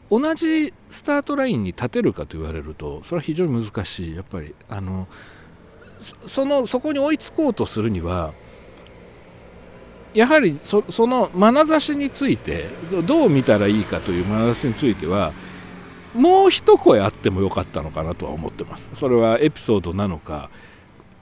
[0.10, 4.16] 同じスタートラインに立てるかと言われるとそれは非常に難しい。
[4.16, 5.08] やっぱりあの
[6.26, 8.34] そのそこに追いつこうとするには
[10.13, 12.66] やはりその眼差しについて
[13.06, 15.34] どう見たらいいかという眼差しについては
[16.13, 18.92] もう一声あってもよかったのかなとは思ってます。
[18.94, 20.52] それはエピソードなのか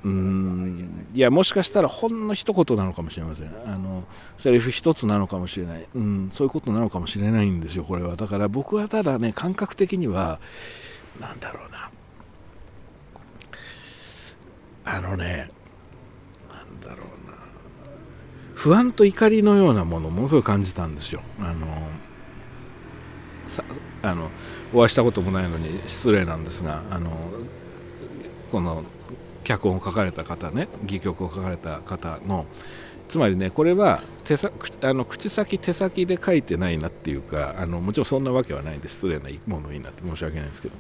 [0.04, 3.48] うんいやもしかしたらほんの一言なのかもしれません。
[3.66, 4.04] あの
[4.38, 8.16] セリフ一つなのかもしれない、うん、そういうことなのかもしれないんですよこれは。
[8.16, 10.40] だから僕はただね感覚的には
[11.20, 11.90] なんだろうな
[14.86, 15.50] あのね
[16.50, 17.38] なんだろうな。
[18.56, 21.22] 不安と怒りのようなものをものすごい感じたんですよ。
[21.40, 21.68] あの
[23.48, 23.64] さ
[24.02, 24.30] あの
[24.74, 27.12] お会いしたこともないのに失礼なんですがあの
[28.52, 28.84] この
[29.44, 32.46] 脚本を書かれた方ね戯曲を書かれた方の
[33.10, 40.76] つまりねこれは手さあの口先手先で書いてないなっていうかあのもちろんそんなわけはないんで失礼なものになって申し訳ないんですけど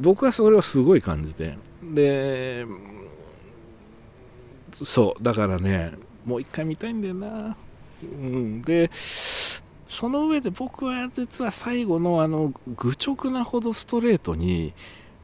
[0.00, 1.56] 僕はそれをすごい感じて
[1.94, 2.66] で
[4.72, 5.92] そうだからね
[6.24, 7.56] もう一回見たいんだよな、
[8.02, 14.74] うん、でその上で僕は実は最後のあの愚直なほどストレートに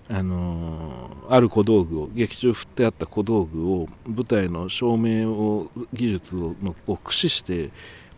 [0.09, 7.71] あのある小道具を劇中振ってあった小道具を舞台の照明を技術をのを駆使して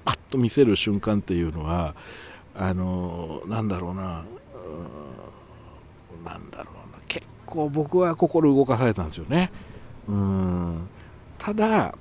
[0.04, 1.94] パッと見せる瞬間っていうのは
[2.54, 4.24] あのなんだろうな。
[6.24, 6.75] なんだろうな。
[7.46, 9.50] 構僕は心動かされたんですよね。
[10.08, 10.88] うん。
[11.38, 11.94] ただ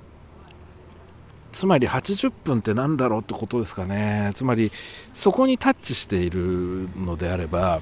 [1.52, 4.32] つまり80分って何だろうってことですかね。
[4.34, 4.70] つまり
[5.14, 7.80] そこにタッチしているのであれば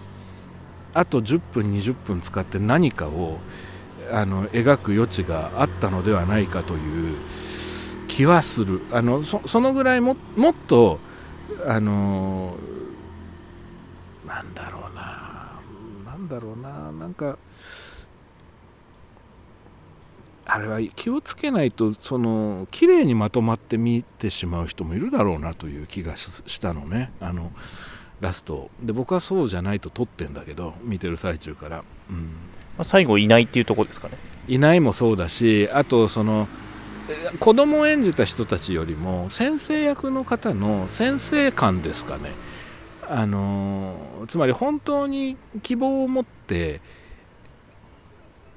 [0.93, 3.39] あと10分20分使って何かを
[4.13, 7.17] あの描く余地があったのではないかという
[8.07, 8.81] 気はする。
[8.93, 11.01] あのそのぐらいももっと
[11.67, 12.55] あの
[14.25, 15.61] なんだろうな。
[16.07, 16.93] なんだろうな。
[16.93, 17.39] なんか
[20.47, 27.13] あれは気をつけないとその綺麗にまとまって見てしまう人もいるだろうなという気がしたのね。
[27.21, 27.51] あの
[28.21, 28.71] ラスト。
[28.83, 32.17] で僕はそうじゃないと撮ってんだけど見てる最中から、うん。
[32.77, 34.19] まあ、最後いないっていうとこですかね。
[34.49, 36.49] いないもそうだしあとその
[37.39, 42.33] 子供を演じた人たちよりも先生役の方の先生感ですかね。
[43.09, 46.81] あのつまり本当に希望を持って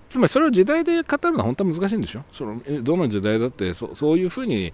[0.09, 2.23] つまりそれを時代で語るのは本当は難しいんでしょ？
[2.31, 4.73] そのどの時代だってそそういうふうに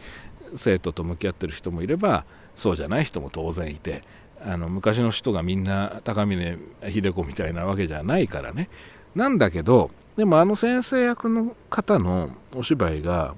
[0.56, 4.04] 生徒と向き合ってる人もいればそうじゃない人も当然いて
[4.46, 6.58] あの昔の人がみんな高峰
[6.92, 8.70] 秀子みたいなわけじゃないからね。
[9.16, 13.36] なんだけどでもあの先生役の方のお芝居が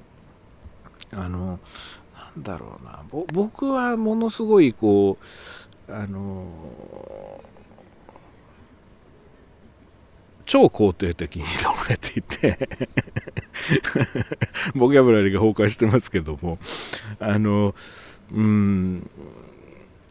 [1.12, 1.60] あの
[2.17, 5.17] なんだろうな僕はものすごいこ
[5.88, 6.45] うあの
[10.45, 12.69] 超肯定的に撮られていて
[14.75, 16.60] ボキャブラリーが崩壊してますけども
[17.19, 17.75] あの
[18.34, 19.10] うん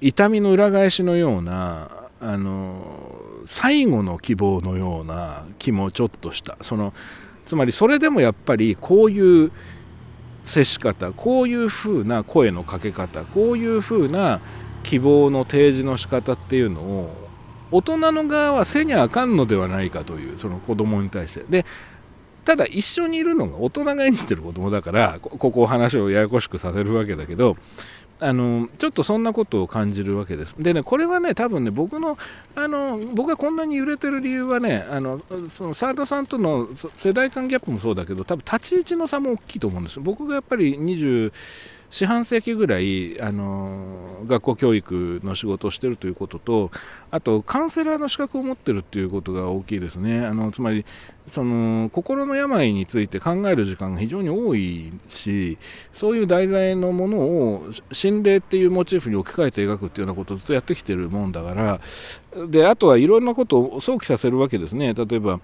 [0.00, 1.88] 痛みの裏返しのような
[2.20, 6.56] あの最後の希望のような気もちょっとした。
[6.62, 6.94] その
[7.44, 9.52] つまりそれでもやっぱりこういう
[10.44, 14.40] 接し方こういうふうな声のかけ方こういうふうな
[14.82, 17.23] 希望の提示の仕方っていうのを
[17.74, 21.66] 大人の側はせにゃあかんのではないかというその子供に対してで
[22.44, 27.56] ただ一緒にいるのが大人が演じてる子供だからここ話をややこしくさせるわけだけど
[28.20, 30.54] あのちょっとそんなことを感じるわけです。
[30.54, 32.16] でね、これはね、多分ね、僕の、
[32.54, 39.98] あの僕がこんなに揺れてる理由はね、あのその澤田さんとの世代間ギャップもそうだけど、多分立ち位置の差も大きいと思うんです。
[39.98, 41.32] 僕がやっぱり20
[41.94, 46.72] 四半世紀ぐらいあの学校教育の仕事をしているということと
[47.12, 50.26] あとカウンセラーの資格を持っているということが大きいですね。
[50.26, 50.84] あのつまり
[51.28, 55.56] その心の病について考える時間が非常に多いし
[55.92, 61.80] そういう題材のものを心霊っていうモチーフに置き換えて描くっていうようなことをずっとやってきてるもんだから
[62.48, 64.94] であとはいろんなことを想起させるわけですね。
[64.94, 65.38] 例えば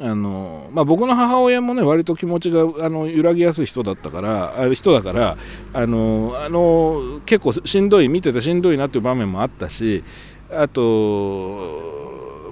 [0.00, 5.36] あのまあ、僕の母親もね割と気持ちがあの揺らぎやすい人だったから人だから
[5.72, 10.04] あのあの結構しんどい見ててしんどいなっていう場面もあったし
[10.52, 11.98] あと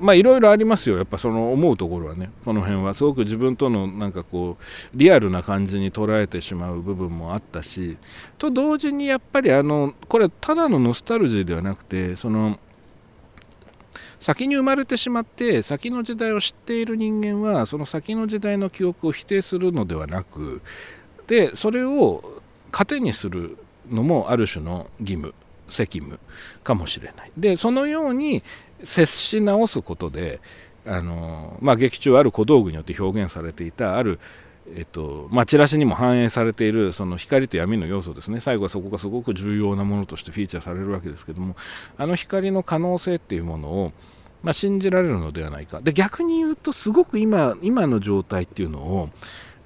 [0.00, 2.94] まあいろいろありますよやっぱその思うところはねこの辺は。
[2.94, 7.96] すごく自分とのなんかこうリアルな感じに捉えてしまう部分もあったし
[8.38, 12.58] と同時にやっぱりあのこれただのノスタルジーではなくてその
[14.21, 20.62] 先に生まれてしまって先の時代を知っている人間はその先の時代の記憶を否定するのではなく
[21.27, 22.40] でそれを
[22.73, 23.56] 糧にする
[23.90, 25.35] のもある種の義務
[25.69, 26.21] 責務
[26.62, 27.33] かもしれない。
[27.37, 28.42] でそのように
[28.83, 30.40] 接し直すことで
[30.85, 34.21] あの、まあ、劇中ある小道具によって表現されていたある
[34.75, 38.40] えっとまあ、チラシにも反映されているその光と闇の要素ですね。
[38.40, 41.56] 最後はそこがすごく重要なものとしてフィーチャーされるわけですけども。
[41.96, 43.92] あの光の可能性っていうものを
[44.42, 45.81] まあ、信じられるのではないか。
[45.81, 49.10] で逆に言うとすごく今今の状態っていうのを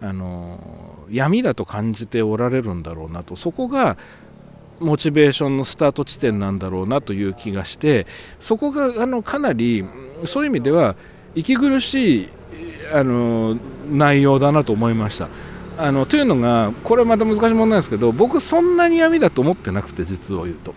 [0.00, 3.36] あの闇だと感じておられるんだろうなと。
[3.36, 3.98] そこが
[4.78, 8.06] モチベーションのスタート地点なんだろうなという気がして
[8.38, 9.84] そこがあのかなり
[10.24, 10.96] そういう意味では
[11.34, 12.28] 息苦しい
[12.92, 13.56] あの
[13.90, 15.28] 内容だなと思いました。
[15.78, 20.74] あのというのがこれまた難しい問題ですけど僕そんなに闇だと思ってなくて実を言うと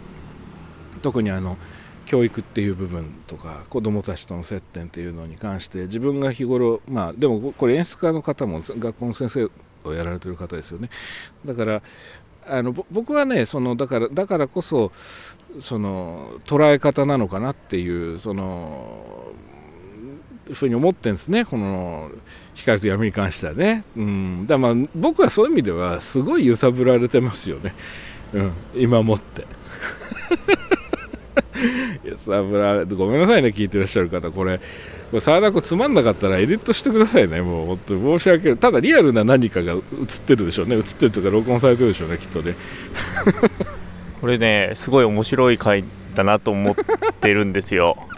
[1.01, 1.57] 特にあの
[2.05, 9.49] 教育っていう部分とか子どもたちとの接点っていうのに関して自分が日頃まあでもこれ演出家の方も学校の先生
[9.89, 10.89] をやられてる方ですよね
[11.45, 11.81] だから
[12.45, 14.91] あの僕はねそのだからだからこそ
[15.59, 19.33] その捉え方なのかなっていうその
[20.51, 21.45] ふうに思ってるんですね。
[21.45, 22.09] この
[22.55, 27.73] 光と闇に関してはね、うん、だまあ僕はそういう意味ではすごい揺さぶられてますよね、
[28.33, 29.45] うん、今もって。
[32.03, 34.31] 揺さぶられてごめんなさいね聞いてらっしゃる方。
[34.31, 37.41] これこれ沢田君つまんなかったらエディットしてくださいね。
[37.41, 38.57] もう本当に申し訳ない。
[38.57, 39.81] ただリアルな何かが映っ
[40.25, 40.75] てるでしょうね。
[40.75, 42.55] 映ってるとか録音されてるでしょうねきっとね。
[44.19, 45.83] これねすごい面白い回
[46.15, 46.75] だなと思っ
[47.19, 47.97] てるんですよ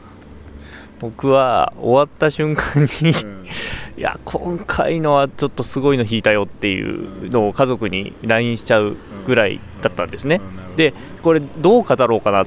[1.00, 3.12] 僕は終わった瞬間に
[3.98, 10.41] いや今回のはちょっとすごいの引いたよっていうのを家族に LINE しちゃうぐらいだったんですね、
[10.78, 12.46] でこれどう語ろうかな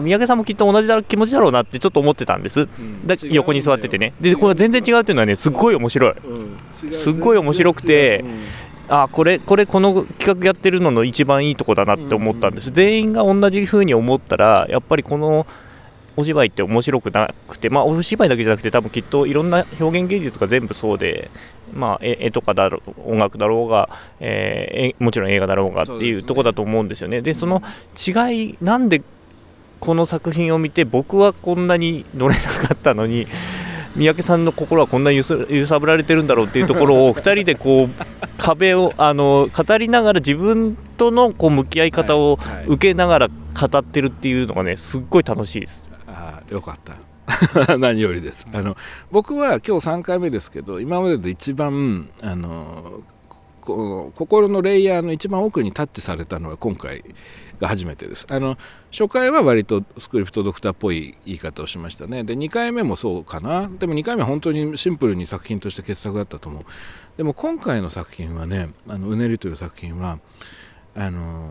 [0.00, 2.68] 三宅さんもきっと同じだ気持ちだろうなってちょっと思ってたんです、
[3.06, 4.12] だ横に座っててね。
[4.20, 6.14] でこれ全然違うっていうのはねすっごい面白い、
[6.90, 8.24] すっごい面白くて、
[8.88, 15.46] あこれこれこの企画やってるのの一番いいとこだなって思ったんです、全員が同じ風に思ったらやっぱりこの
[16.16, 21.30] お芝居って面白くなくて、まあ、お芝居だけじゃなくて多分きっといろんな表現芸術が全部そうで、
[21.72, 23.88] まあ、絵とかだろう音楽だろうが、
[24.20, 27.20] えー、もちろん映画だろうがっていうとこだと思うんですよね。
[27.20, 27.62] でその
[28.06, 29.02] 違いなんで
[29.80, 33.26] この作品を見て僕はこんなに乗れなかったのに
[33.94, 38.04] 三宅さんの心はこんなに揺さぶられてるんだろうっていうところを 2人でこう
[38.36, 45.95] 壁をあの語りながら自分とのこう向き合い方を受けながら語ってるっていうのがねすっごい楽しいです。
[46.50, 46.96] よかった。
[47.78, 48.76] 何よりです、あの
[49.10, 53.02] 僕は今日3回目ですけど今までで一番あの
[53.60, 57.04] 心のレイヤーの一番奥にタッチされたのは今回
[57.58, 58.26] が初めてです。
[58.30, 58.56] あの
[58.92, 62.22] 初回は割とスクリプトドクターっぽい言い方をしましたね。
[62.22, 63.68] で2回目もそうかな。
[63.68, 66.64] でも2回目は本当にシンプルに作品として傑作だったと思う。
[67.16, 70.20] でも今回の作品はね「あのうねり」という作品は
[70.94, 71.50] あの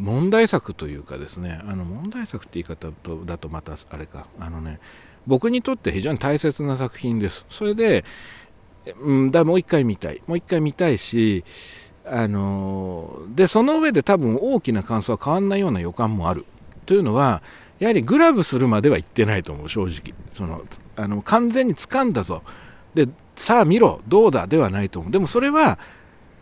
[0.00, 4.26] 問題作というかですねあの問題作って言い方とだとまたあれか。
[4.40, 4.80] あのね
[5.26, 7.44] 僕にとって非常に大切な作品です。
[7.50, 8.04] それで、
[9.00, 10.22] うん、だもう一回見たい。
[10.26, 11.44] もう一回見たいし
[12.06, 16.46] あのでその上で多分大きな感想は変わんないような予感もある。
[16.86, 17.42] というのは
[17.78, 20.14] やはりグラブするまでは言ってないと思う正直。
[20.30, 20.64] その
[20.96, 22.42] あの完全に掴んだぞ。
[22.94, 24.00] でさあ見ろ。
[24.08, 24.46] どうだ？
[24.46, 25.12] ではないと思う。
[25.12, 25.78] でもそれは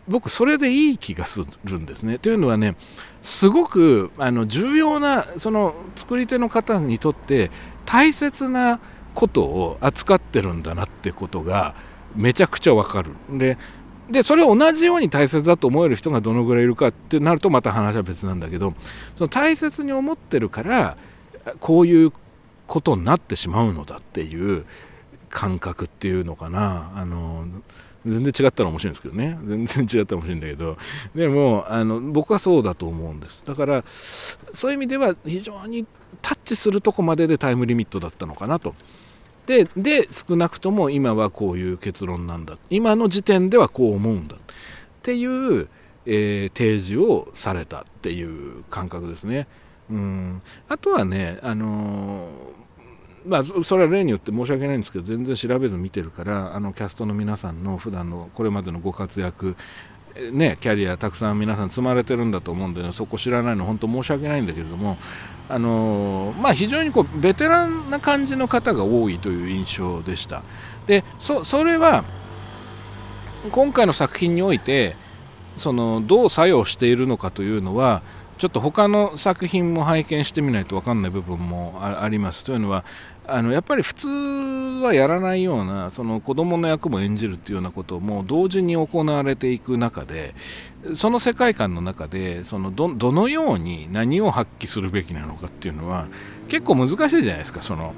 [0.07, 2.17] 僕それでいい気がするんですね。
[2.17, 2.75] というのはね
[3.23, 7.51] すごくあの重要なその作り手の方にとって
[7.85, 8.79] 大切な
[9.13, 11.75] ことを扱ってるんだなってことが
[12.15, 13.11] めちゃくちゃわかる。
[13.29, 13.57] で
[14.09, 18.73] でそれを同じように大切だと思える人がどのぐらいいるかってなるとまた話は別なんだけど
[19.15, 20.97] その大切に思ってるから
[21.59, 22.11] こういう
[22.65, 24.65] ことになってしまうのだっていう
[25.29, 27.47] 感覚っていうのかなあの
[28.05, 29.37] 全然違ったら面白いんですけどね。
[29.45, 30.77] 全然違ったら面白いんだけど。
[31.15, 33.45] でもあの僕はそうだと思うんです。
[33.45, 35.85] だからそういう意味では非常に
[36.21, 38.73] タッチするとこまででタイムリミットだったのかなと。
[39.45, 42.57] でで少なくとも今はこういう結論なんだ。
[42.69, 44.35] 今の時点ではこう思うんだ。
[44.35, 44.39] っ
[45.01, 45.67] ていう、
[46.05, 49.47] えー、提示をされたっていう感覚ですね。
[49.89, 50.41] うん。
[50.69, 52.59] あとはねあのー
[53.25, 59.55] まあ、それは例によって申し訳ないんですけど全然調べず見てるからあのキャストの皆さんの普段のこれまでのご活躍
[60.31, 64.97] ね、キャリアたくさん皆さん積まれてるんだと思うんで、ね、そこ知らないの本当申し訳ないんだけれども、
[65.47, 70.43] あのまあ、非常にこうベテランな感じの方が多いという印象でした。
[70.87, 72.03] でそそれは
[73.51, 74.95] 今回の作品において
[75.55, 78.01] そのどう作用しているのかというのは
[78.39, 82.45] ちょっと他の作品も拝見してみないと分かんない部分もあります。
[82.45, 82.85] というのは
[83.27, 84.07] あのやっぱり普通
[84.81, 90.33] はやらないようなその子供の役も演じるっていうようなことも同時に行われていく中で
[90.93, 96.07] その世界観の中でそのどどのように何を発揮するべきなのかっていうのは
[96.47, 97.61] 結構難しいじゃないですか。
[97.61, 97.93] その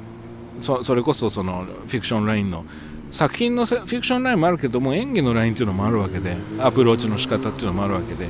[0.60, 2.66] それこそそのフィクションラインの
[3.12, 8.28] 作品のフィクションラインもあるけども演技のラインっていうのもあるわけでアプローチの仕方っていうのもあるわけで、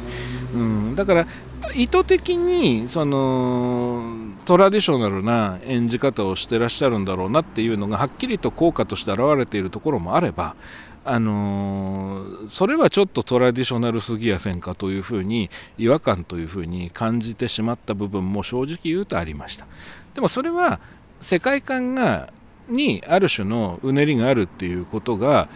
[0.54, 1.28] うん、だから
[1.74, 10.56] 意図的にそのトラディショナルな演じ方をしてらっしゃるんだろうなっていうのがはっきりと効果として現れているところもあれば
[11.04, 19.66] あのー、それはちょっとトラディショナルすぎやせんかというふうに違和感というふうに感じてしまった部分も正直言うとありました。
[20.14, 20.80] でもそれは
[21.20, 22.32] 世界観が
[22.72, 25.50] にある種のうねりがあるっていうことが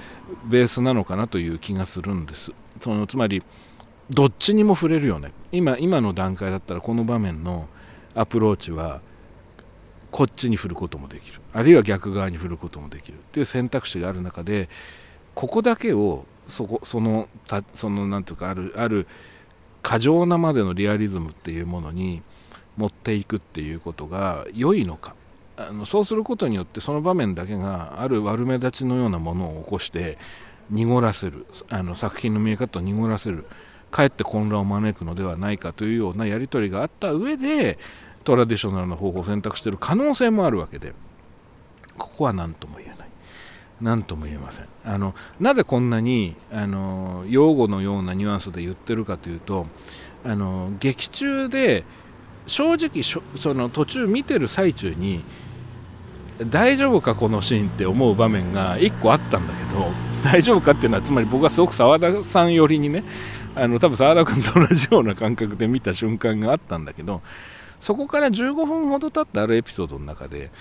[0.46, 2.52] ベースなのかなという気がするんです。
[2.82, 3.44] そのつまり
[4.10, 5.32] どっちにも触れるよね。
[5.52, 7.68] 今今の段階だったらこの場面の
[8.14, 9.02] アプローチは
[10.12, 11.42] こっちに振ることもできる。
[11.54, 13.16] あるいは逆側に振ることもできる。
[13.16, 14.70] っていう選択肢がある中で
[15.34, 19.08] ここだけをそこそのたそのなんていうかあるある
[19.82, 22.22] 過剰なまでのリアリズムっていうものに
[22.78, 25.16] 持っていくっていうことが良いのか。
[25.58, 30.18] あのそうすることによってその場面だけがある悪目立ちのようなものを起こして
[30.70, 33.46] 濁らせるあの作品の見え方を濁らせる
[33.92, 37.78] かえって混乱を招くのではないかというようなやり取りがあった上で
[38.24, 40.94] トラディショナルな方法を選択している可能性もあるわけで
[41.98, 42.98] ここは何とも言えない。
[43.82, 44.68] 何とも言えません。
[44.84, 49.68] あのなぜこんなにあの用語のようなニュアンスで言ってるかというと
[50.24, 51.84] あの劇中で
[52.48, 55.24] 正直その途中見てる最中に
[56.40, 59.86] 大丈夫かこのシーンって思う場面が1個あったんだけど
[60.24, 63.04] 大丈夫かっていうのはつまり僕はすごく澤田さん寄りにね
[63.56, 67.22] あの多分澤田君と同じような感覚で見た瞬間があったんだけど
[67.80, 70.52] そこから15分ほど経ったあるエピソードの中で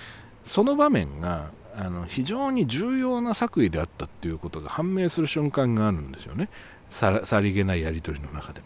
[0.45, 6.49] その場面があの非常に重要な作為であったっていうことが判明する瞬間があるんですよね
[6.89, 7.11] さ
[7.41, 8.61] りげないやり取りの中で。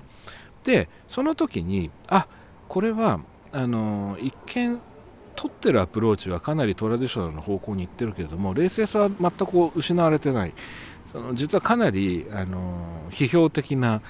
[0.64, 2.28] でその時にあ
[2.70, 3.20] これは
[3.52, 4.80] あの一見
[5.36, 10.54] 取ってるアプローチはかなりトラディショナルな方向に行ってるけれども冷静さは全く失われてない。
[11.12, 14.02] その実はかなりあの批評的な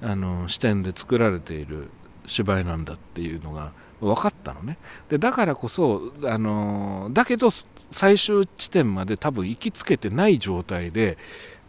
[0.00, 1.90] あの視点で作られている
[2.26, 4.78] 芝居なんだっていうのが分かったのね。
[5.10, 7.50] でだからこそあのだけど
[7.90, 11.18] 最終地点まで多分行きつけてない状態で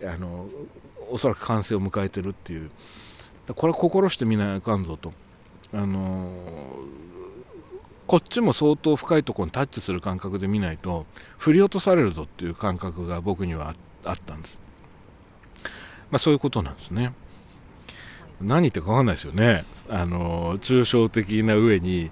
[0.02, 0.48] あの
[1.12, 2.72] おそらく完成を迎えてるっていう。
[3.56, 5.14] これは心してみなあかんぞと。
[5.74, 6.32] あの
[8.08, 11.06] こっちも相当深いところにタッチする感覚で見ないと
[11.38, 14.58] 振り落とされるぞっていう感覚が僕にはあったんです、
[16.10, 17.14] まあ、そういうことなんですね。
[18.40, 19.66] 何言ってか分かんないですよね。
[19.90, 22.12] あの抽象的な上に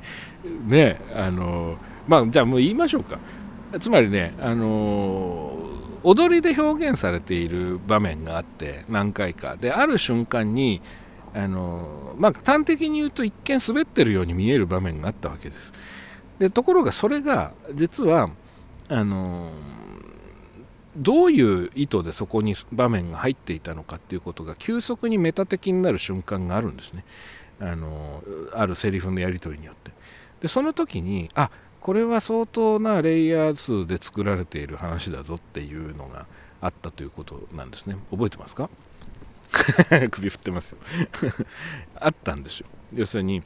[0.67, 1.77] ねあの
[2.07, 3.19] まあじゃあもう言いましょうか。
[3.79, 5.55] つまりねあの
[6.03, 9.55] 踊りで表現されている場面があって何回か。
[9.55, 10.81] である瞬間に
[11.35, 15.73] あのまあ端的に言うと一見滑ってるように見える場面があったわけです。
[16.39, 18.29] でところがそれが実は
[18.87, 19.51] あの
[20.95, 27.03] どういう意図でそこに場面が入っていたのかっていうことが急速にメタ的になる瞬間があるんですね。
[27.59, 28.23] あの
[28.53, 29.91] あるセリフのやり取りによって。
[30.41, 36.27] でその時にあこれは相当なレイヤー数で作られている話だぞっていうのが
[36.61, 37.97] あったということなんですね。
[38.09, 38.69] 覚えてますか？
[40.11, 40.77] 首振ってますよ。
[41.99, 42.67] あったんですよ。
[42.93, 43.41] 要するに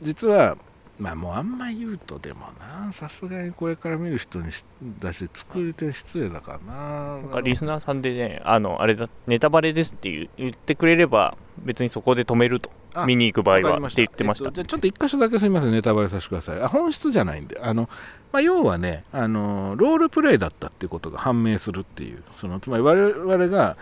[0.00, 0.56] 実は
[0.98, 2.92] まあもうあんま言うとでもな。
[2.92, 4.50] さすがにこれから見る人に
[4.98, 7.18] だし作り手失礼だからな。
[7.22, 12.70] なんかリスナーさんでねあのあれだネタバレですって言ってくれれば別にそこで止めると。
[13.06, 15.72] 見に行く場合はって言ってました、えっと、じゃちょっと一箇所だけすみません。
[15.72, 16.60] ネタバレさせてください。
[16.60, 17.60] あ本質じゃないんで。
[17.62, 17.88] あの、
[18.32, 22.22] まあ、要はねあのロールプレイだったっていうことが判明するっていう。
[22.34, 23.76] そのつまり我々が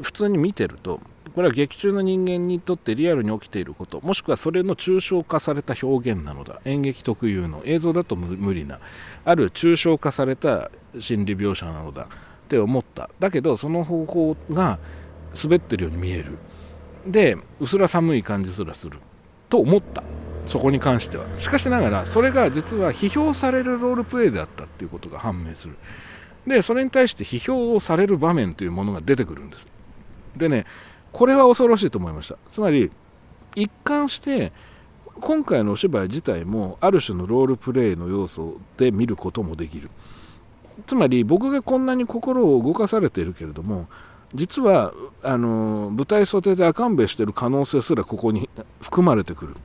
[0.00, 1.00] 普通に見てると
[1.34, 4.00] これは劇中の人間にとってリアルに起きていること。
[4.02, 6.60] もしくはそれの抽象化された表現なのだ。
[6.64, 8.78] 演劇特有の映像だと無理な
[9.24, 12.06] ある抽象化された心理描写なのだっ
[12.48, 13.10] て思った。
[13.18, 14.78] だけどその方法が
[15.42, 16.38] 滑ってるように見える
[17.06, 18.98] で薄ら寒い感じすらする
[19.48, 20.02] と思った。
[20.46, 21.26] そこに関しては。
[21.38, 25.76] しかしながらそれが実は批評されるロールプレイであったっていうことが判明する。
[26.46, 29.66] でそれに対して批評をされる場面というものが出てくるんです。
[30.36, 30.64] でね
[31.12, 32.36] これは恐ろしいと思いました。
[32.50, 32.90] つまり
[33.54, 34.52] 一貫して
[35.20, 39.90] 今回のお芝居自体もある種のロールプレイの要素で見ることもできる。
[40.86, 43.88] つまり僕がこんなに心を動かされているけれども
[44.34, 48.48] 実はあの舞台袖で赤んべしてる可能性すらここに
[48.80, 49.56] 含まれてくる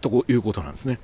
[0.00, 0.98] ということなんですね。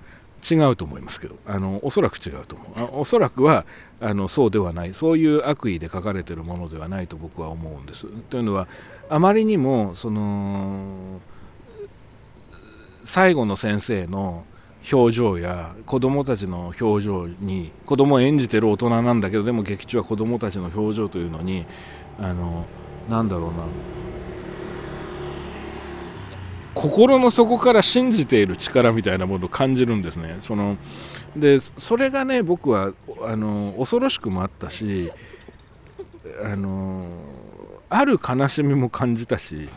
[0.49, 3.67] 違うと思いますけどあのおそらく違うと思うあおそらくは
[4.01, 8.07] あのそうではないそういう悪意で書かれてるものではないと僕は思うんです。
[8.07, 8.67] というのは
[9.11, 11.21] あまりにもその
[13.05, 14.45] 最後の先生の
[14.91, 21.67] 表情や子供たちの表情に子供を演じてる大人なんだけどでも劇中は子供たちの表情というのに
[22.21, 22.67] あの
[23.09, 23.65] なんだろうな
[26.75, 30.37] 心の底から信じている力みたいなものを感じるんですね。
[30.41, 30.77] その
[31.37, 32.93] でそれがね僕は
[33.23, 35.11] あの恐ろしくもあったし
[36.45, 37.07] あの
[37.89, 39.69] ある悲しみも感じたし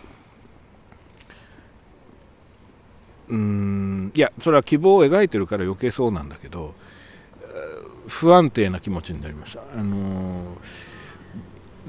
[3.29, 6.75] うんいやそれは希望を描いてるから余計そうなんだけど
[8.07, 9.61] 不安定な気持ちになりました。
[9.75, 10.57] あの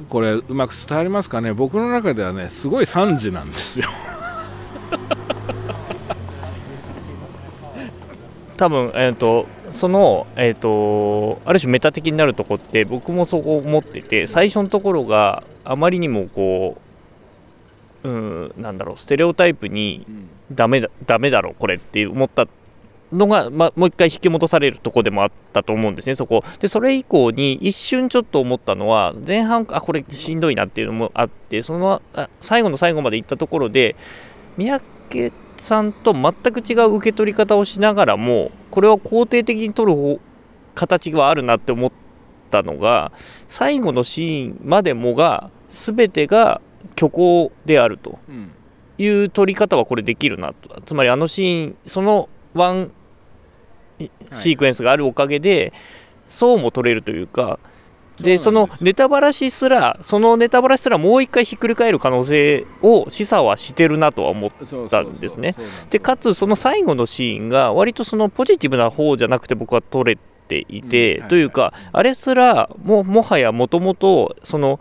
[0.09, 1.53] これうまく伝わりますかね？
[1.53, 3.89] 僕の中ではねすごい惨事なんですよ。
[8.57, 16.77] 多分、えーと、その、えーと、ある種メタ的になるとこって僕もそう思ってて最初のところがあまりにもこ
[18.05, 20.07] う、うん、なんだろうステレオタイプに
[20.53, 22.47] ダメだダメだろこれって思った
[23.13, 26.43] のが、まあ、もう一回引き戻されるとこでもあったと思うんですね、そこ。
[26.59, 32.03] で、それ以降に一瞬ちょっと思ったのは、前半、あ、これしんどいなっていうのもあって、その
[32.41, 33.97] 最後の最後まで行ったところで、
[34.57, 40.21] 三宅さんと全く違う受け取り方をしながらもこれは肯定的に取る
[40.75, 41.93] 形があるなって思っ
[42.51, 43.13] たのが
[43.49, 46.61] 最後のシーンまでもが全てが
[46.97, 48.19] 虚構であると。
[48.97, 50.81] いう取り方はこれできるなと。
[50.83, 52.91] つまりあのシーンそのワン
[54.35, 55.73] シークエンスがあるおかげで、
[56.27, 57.59] そうも取れるというか
[58.19, 64.51] でそのネタばらしすらそのネタばらしすらもう一回ひっくり返る可能性を示唆はしてるなとは思っ
[64.89, 65.55] たんですね。
[65.91, 74.79] でかつその最後のシーンが割とそのポジティブな方じゃなくて僕は取れていて、うん、というかあれすらももはやもともとその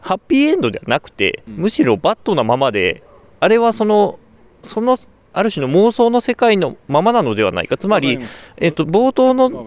[0.00, 3.02] ハッピーエンドではなくて、むしろバットなままで
[3.40, 4.18] あれはその
[4.62, 4.98] その
[5.34, 7.76] ある種の妄想の世界のままなのではないか。
[7.76, 8.18] つまり、
[8.56, 9.66] えっと、冒頭の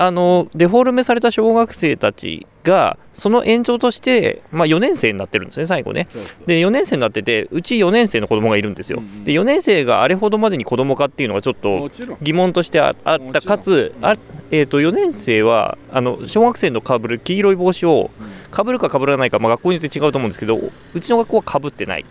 [0.00, 6.08] あのデフォルメされた小学生たちがその延長として、まあ、4年生になってるんですね最後ね。
[6.46, 11.90] で4年生になっててうち4年生の子供がいるんですよ、うんうん、で4年生があれほどまでに子供かっていうのがちょっと
[12.22, 12.96] 疑問としてあっ
[13.32, 14.16] たかつあ、
[14.50, 18.10] えー、と4年生はあの小学生のかぶる黄色い帽子を
[18.50, 22.06] かぶるかかぶらないか、まあ、学校によって違うと思うんですけどうちの学校はかぶってない。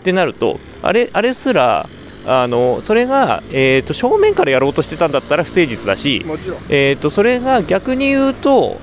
[0.00, 1.88] ってなるとあれあれすら
[2.26, 6.24] あのそれが、えーと、正面からやろうとしてたんだったら不誠実だし、
[6.68, 8.80] えーと、それが逆に言うと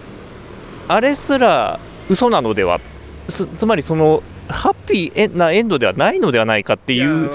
[0.88, 1.80] あれすら
[2.10, 2.82] 嘘なのでは
[3.30, 7.30] つまりそのハッピーなエンドではないのではないかっていう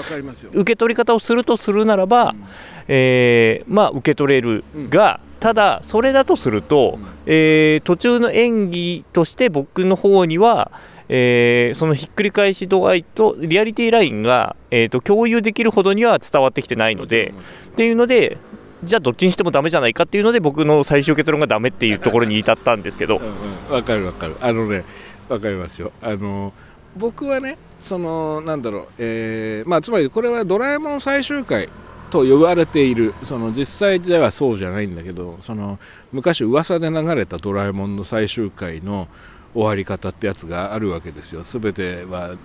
[0.51, 2.45] 受け取り方をするとするならば、うん、
[2.89, 10.71] えー、まあ、受け取れるが、うん、ただそれだとすると、うん、えー、途中の演技として僕の方には
[11.07, 17.33] えー、そのひっくり返し度合いとリアリティラインが、えーと、共有できるほどには伝わってきてないので、
[17.67, 18.37] っていうので
[18.83, 23.15] じゃあどっちにしてもダメじゃないかっていうので僕の最終結論がダメっていうところに至ったんですけど。
[23.15, 23.21] わ、
[23.69, 24.35] うんうん、かるわかる。
[24.41, 24.83] あのね
[25.29, 25.91] わかりますよ。
[26.01, 26.53] あの
[26.95, 31.69] 僕はねそのなんだろう、えー、まあつまりこれはドラえもん最終回
[32.09, 33.13] と言われている。
[33.23, 35.79] その実際ではそうじゃないんだけどその
[36.11, 39.07] 昔噂で流れたドラえもんの最終回の
[39.55, 41.41] 終わり方ってやつがあるわけですよ。
[41.43, 42.35] 全ては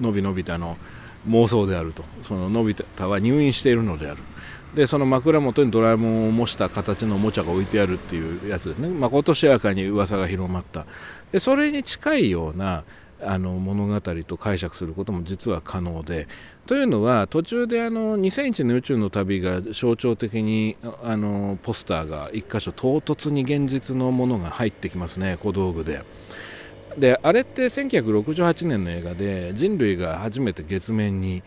[0.00, 0.78] のびのび太の
[1.28, 2.04] 妄想であると。
[2.22, 4.22] そののび太は入院しているのである。
[4.74, 8.88] でその枕元にドラえもんを模した形のおもちゃが置いてあるっていうやつですね。
[8.88, 10.86] まことしやかに噂が広まった。
[11.32, 12.84] でそれに近いような
[13.20, 16.28] あの物語と解釈することも実は可能で。
[16.66, 26.02] というのは途中であの2001年宇宙の旅が象徴的にあのポスターが1箇所唐突に現実のものが入ってきますね小道具で。
[26.98, 31.42] であれって1968年の映画で人類が初めて月面に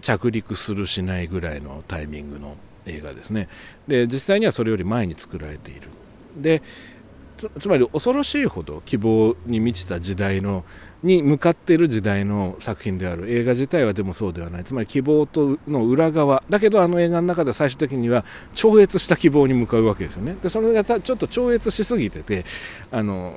[0.00, 3.48] 着陸するしないぐらいのタイミングの映画ですね。
[3.88, 5.88] で実際にはそれより前に作られている。
[6.36, 6.62] で
[7.58, 10.64] つまり恐ろしいほど希望に満ちた時代の
[11.02, 14.64] に向かっている時代の作品である映画自体はでもそうではない。
[14.64, 16.42] つまり希望との裏側。
[16.48, 18.24] だけどあの映画の中で最終的には
[18.54, 20.36] 超越した希望に向かうわけですよね。
[20.42, 22.46] でそれがちょっと超越しすぎてて
[22.90, 23.36] あの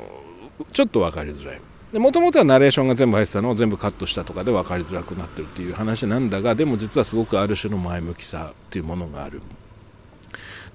[0.72, 1.62] ちょっと分かりづらい。
[1.94, 9.42] もともとはナレーションが全部入ってたのを全部カットしたとかで分かりづらくなってるっていう話なんだがでも実はすごくある種の前向きさっていうものがある。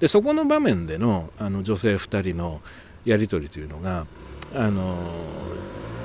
[0.01, 2.61] でそこの場面でのあの女性2人の
[3.05, 4.07] やり取りというのが
[4.55, 4.97] あの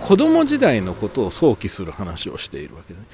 [0.02, 3.02] 子供時代のことを想起する話をしているわけです。
[3.02, 3.08] ね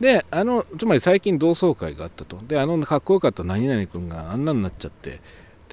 [0.00, 2.38] であのつまり最近同窓会があったと。
[2.46, 3.42] であのかっこよかった。
[3.44, 5.20] 何々君があんなになっちゃって。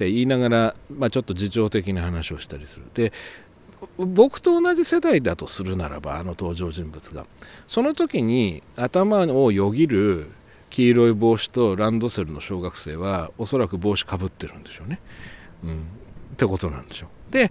[0.00, 2.86] て言いながら、まあ、ちょっと自重的な話をしたりする。
[2.94, 3.12] で
[3.98, 7.26] 僕と同じ世代だとするならばあの登場人物が
[7.66, 10.30] その時に頭をよぎる
[10.70, 15.00] 黄色い帽子とランドセルの小学生はおそらく帽子かぶってるんでしょうね。
[15.64, 17.32] うん、ってことなんでしょう。
[17.32, 17.50] で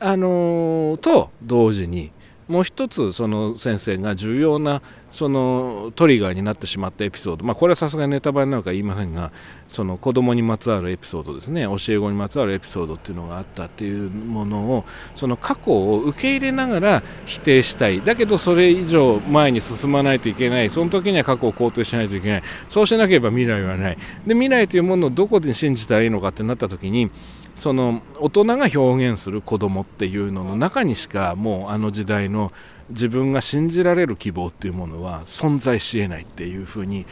[0.00, 2.10] あのー、と同時に
[2.48, 9.30] もう一つその先生が重要なそのトリガーになってしまったエピソード、まあ、これはさすがにネタバレなのか言いませんが
[9.68, 11.62] その子供にまつわるエピソードですね。
[11.62, 14.84] 教え子にまつわるエピソードっていうのがあったっていうものを
[15.14, 18.00] その過去を受け入れながら否定したい。
[18.00, 20.68] だけどそれ以上前に進まないといけない。
[20.68, 22.42] その時には過去を肯定しないといけない。
[22.68, 23.98] そうしなければ未来はない。
[24.26, 27.10] で未来というものをどこで信じたらいいのかってなった時に
[27.56, 32.52] その大人が表現する子供っていうのの中にしかもうあの時代の
[32.90, 37.06] 自分が信じられる希望っていうものは存在しえないっていうふうに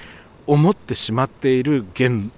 [0.47, 2.31] 思ってしまっている現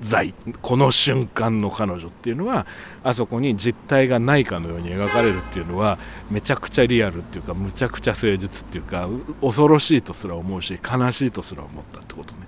[0.00, 0.32] 在
[0.62, 2.66] この瞬間の彼女っていうのは
[3.02, 5.98] あそこに実体がないかのように描かれるっていうのは
[6.30, 9.08] めちゃくちゃリアルっていうかむちゃくちゃ誠実っていうか
[9.42, 12.46] 恐ろしいとすら思うし悲しいとすら思ったってことね。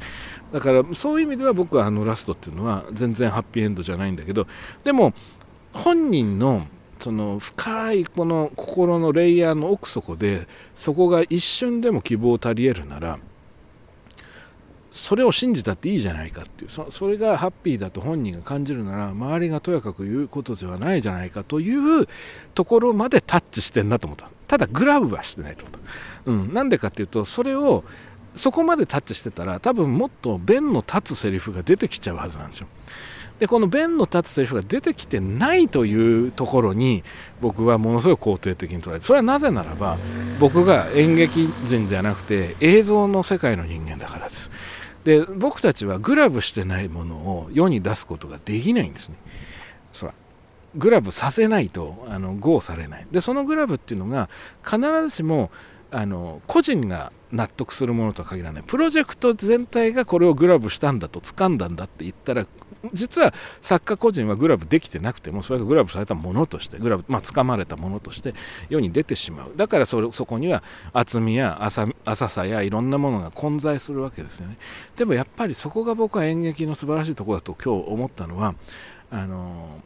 [0.53, 4.46] だからそういう意味では僕はあのラストっていうのは全然ハッピーエンドじゃないんだけど
[4.84, 5.14] でも
[5.72, 6.66] 本人の
[7.00, 13.18] その深いこの心のレイヤーの奥底でそこが一瞬でも希望を足りえるなら
[14.92, 22.07] それを信じたっていいじゃないかっていうそれがハッピーだと本人が感じるなら周りがとやかく言うことではないじゃないかという
[22.55, 24.30] ところまでタッチしてんなと思った。
[24.53, 27.84] ただグラブはしてないと思った、うん、なんでかっていうとそれを
[28.35, 32.66] そこまでタッチしてたら多分もっと弁の立つセリフが出てきちゃうはずなんですよ。
[33.39, 37.03] でこの弁の立つセリフが出てきてないというところに
[37.41, 39.99] 僕はものすごい肯定的に捉えてそれはなぜならば
[40.39, 44.51] 僕が演劇人じゃなくて映像の世界の人間だからです。
[45.05, 49.16] で僕たちはグラブしてないものを世に出すことができないんですね。
[49.93, 50.14] そら
[50.76, 54.30] グラブさせないとあの GO されないでそのグラブっていうのが
[54.64, 55.51] 必ずしも
[55.93, 58.62] あの個人が納得するものとは限らない。
[58.66, 62.47] プロジェクト全体がこれをグラブしたんだと掴んだんだって言ったら
[62.93, 68.34] 実は作家個人はグラブできてなくてもそれがグラブされたものとしてグラブ、まあ、掴まれたものとして
[68.70, 69.53] 世に出てしまう。
[69.55, 70.62] だからそそこには
[70.95, 74.57] 厚みや浅さやいろんなものが混在するわけですよね。
[74.97, 78.55] でもやっぱりそこが僕は演劇の素晴らしいとこだと今日思ったのは
[79.11, 79.82] あの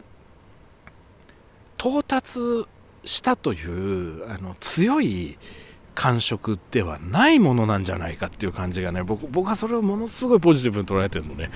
[1.79, 2.65] 到達
[3.05, 5.37] したというあの強い
[5.97, 11.51] 感触ではないものなんじゃないかっていう感じがね僕僕はそれをものすごいポジティブに捉えてるのね。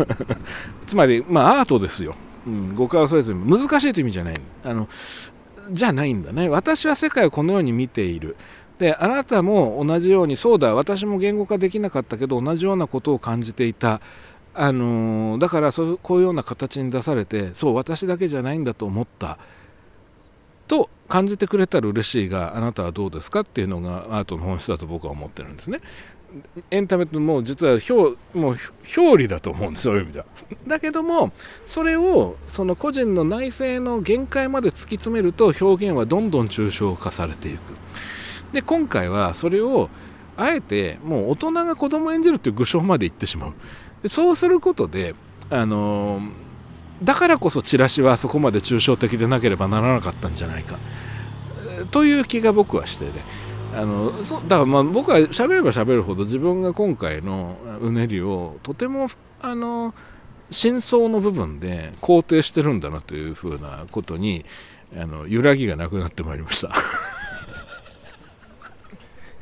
[0.86, 2.14] つまりまあアートですよ、
[2.46, 4.34] うん、誤解を恐れずに難しいという意味じゃない。
[4.62, 4.88] あの
[5.70, 6.48] じゃないんだね。
[6.48, 8.36] 私は世界をこのように見ている。
[8.78, 14.00] であなたも同じようにそうだ私も言語化できなかったけど同じようなことを感じていた。
[14.58, 19.38] あの、だからそうこういうような形に出されてそう私だけじゃないんだと思った。
[20.68, 25.80] と感じてくれたら嬉しいがあなたはどうですかっていうのがアートの本質だと僕は思ってるんですね。
[26.70, 28.56] エンタメってもう実は表もう
[28.96, 30.26] 表裏だと思うんですそういう意味では。
[30.66, 31.32] だけども
[31.66, 37.60] それをその個人の内政の限界まで突き詰めると表現はどんどん抽象化されていく。
[38.52, 39.88] で今回はそれを
[40.36, 43.54] あえてもう大人が子供を演じるっていう具象までいってしまう。
[44.02, 45.14] でそうすることで
[45.48, 46.45] あのー
[47.02, 50.78] だからこそチラシはそこまで抽象的でなければならなかったんじゃないか。
[51.90, 53.12] という気が僕はしてね。
[53.74, 59.08] あのそだからまあ僕は喋れば喋るほど自分が今回のうねりをとても
[59.42, 59.94] あの
[60.50, 64.46] 真相の部分で肯定してるんだなというふうなことに
[64.96, 66.70] あの揺らぎがなくなってまいりました。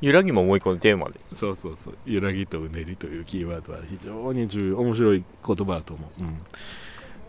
[0.01, 1.37] 揺らぎも思い込むテーマです。
[1.37, 1.95] そうそうそう。
[2.05, 6.37] 揺らぎとうねりというキーワードは非常に重要面白い言葉だと思う、うん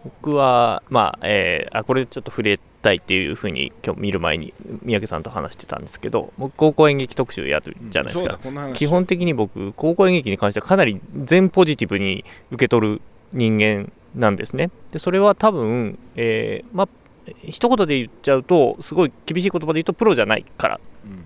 [0.06, 4.54] 僕は、まあえー、あこれちょっと触れたいっていうふうに今日見る前に
[4.84, 13.02] 三宅さんと話してたんですけど僕高校演劇特集やるじゃないですか、うん、基本的に僕高校演劇に関してはかなり全ポジティブに受け取る
[13.34, 14.70] 人間なんですね。
[14.92, 16.88] でそれは多分、えー、まあ
[17.44, 20.80] 一言で言っちゃうとすごい厳しい言葉で言うとプロじゃないから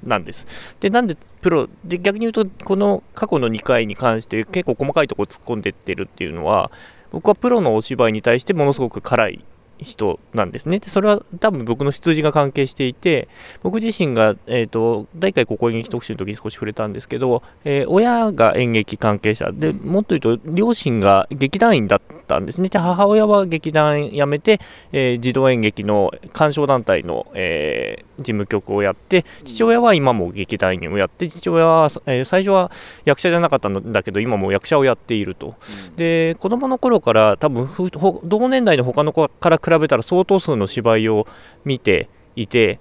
[0.04, 0.76] なんです。
[0.80, 6.72] でなんでプロで逆に言うとこの過去の2回に関して結構細かいところ突っ込んでってるっていうのは
[7.12, 9.46] 僕はプロのお芝居に対してものすごく辛い
[9.80, 10.80] 人なんですね。
[10.80, 13.28] でそれは多分僕の出自が関係していて、
[13.64, 22.70] 僕自身が、えーと、第1回高校演劇特集の時に少し触れたんですけど、えー、親が演劇関係者で、もっと言うと、両親が劇団員だったんですね。
[22.70, 24.62] で母親は劇団辞めて、
[24.94, 32.72] えー、児童演劇の鑑賞団体の、えー、事務局をやって、父親は今も劇団員をやって、父親は、え最初は
[33.04, 35.56] 役者じゃなかったんだけど、今も役者をやっていると。
[35.98, 37.68] で子供の頃から多分
[38.24, 41.28] 同年代の他の子から比べたら相当数の芝居を
[41.66, 42.80] 見ていて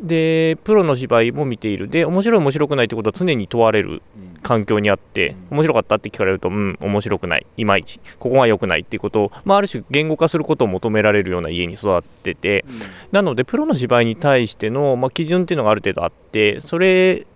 [0.00, 1.88] でプロの芝居も見ている。
[1.88, 4.02] で面白い面白くないってことは常に問われる
[4.42, 7.46] 環境にあって面白かったって聞かれるとうん面白くない。
[7.56, 8.00] いまいち。
[8.18, 12.64] ここが良くないっていうことを、まあ、ある種言語化することを求められるような家に育ってて、
[13.12, 17.26] なのでプロの芝居に対しての、まあ、基準っていうのがある程度あってそれ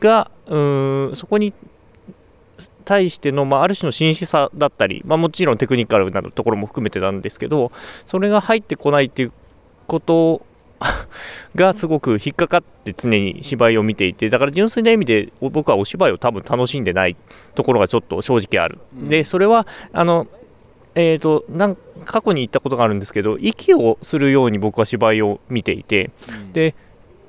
[0.00, 1.52] がうんそこに
[2.84, 7.72] 対しての、まあ、ある種の真摯さだったり、まあ、もちろんテクニカルなところも含めてなんですけど
[8.06, 9.32] それが入ってこないっていう
[9.86, 10.46] こと
[11.54, 17.16] がすごく引っかかって常に芝居を見ていてだから純粋な意味で僕はお芝居を多分楽しんでない
[17.54, 18.78] ところがちょっと正直ある。
[18.94, 20.26] でそれはあの
[20.98, 26.10] えーと、なん過去に言ったことがあるんですけど息をするように僕は芝居を見ていて、
[26.54, 26.74] で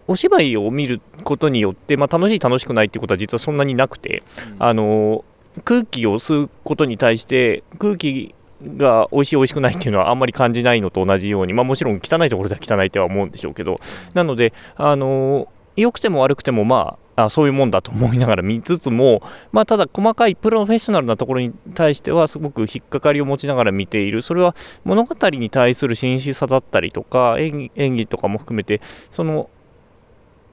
[0.08, 4.24] お芝居を見ることによって、まあ、楽しい楽しくないっていうことは実はそんなになくて、
[4.58, 5.26] あの
[5.66, 8.34] 空気を吸うことに対して空気
[8.64, 13.80] が美味しい美味しくないっていうのはあんまり感じないのと同じように、まあ、もちろん汚いところでは汚いとは思うんでしょうけど
[14.14, 29.50] なのであの良くても悪くてもまああそういうもんだと思いながら見つつも、まあ、ただ細かいプロフェッショナルなところに対してはすごく引っかかりを持ちながら見ているそれは物語に対する真摯さだったりとか演技とかも含めてその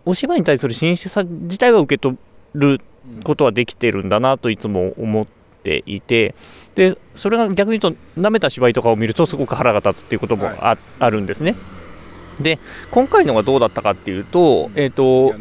[0.07, 2.17] お芝居に対する真摯さ自体は受け取
[2.55, 2.81] る
[3.25, 5.34] ことはできてるんだなといつも思って
[5.87, 6.35] いて
[6.75, 11.57] でそれが逆に言うとなめた芝居とかを見るとすごく腹が立つっていうこともあはい、あるんですね。
[12.41, 12.59] で
[12.91, 15.35] 今回のがどうだったかっていうと,、えーと、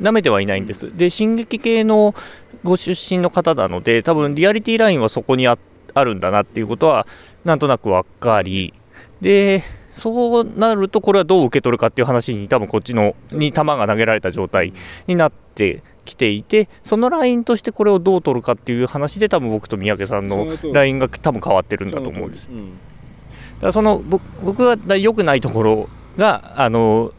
[0.00, 0.96] なめてはいないんです。
[0.96, 2.14] で進撃系の
[2.62, 5.58] ご出身の方なので多分リアリティラインはそこにあ
[5.94, 7.06] るんだなっていうことは
[7.44, 8.72] なんとなく分かり
[9.20, 14.72] でそうなるとこれはどう受け取るかっていう話に多分こっちのに球が投げられた状態
[15.06, 22.48] になってきていてそのラインとしてこれをどう取るかっていう話で多分僕と三宅さんのラインが多分変わってるんだと思うんです。
[22.48, 27.12] だからその僕は良くないところがあの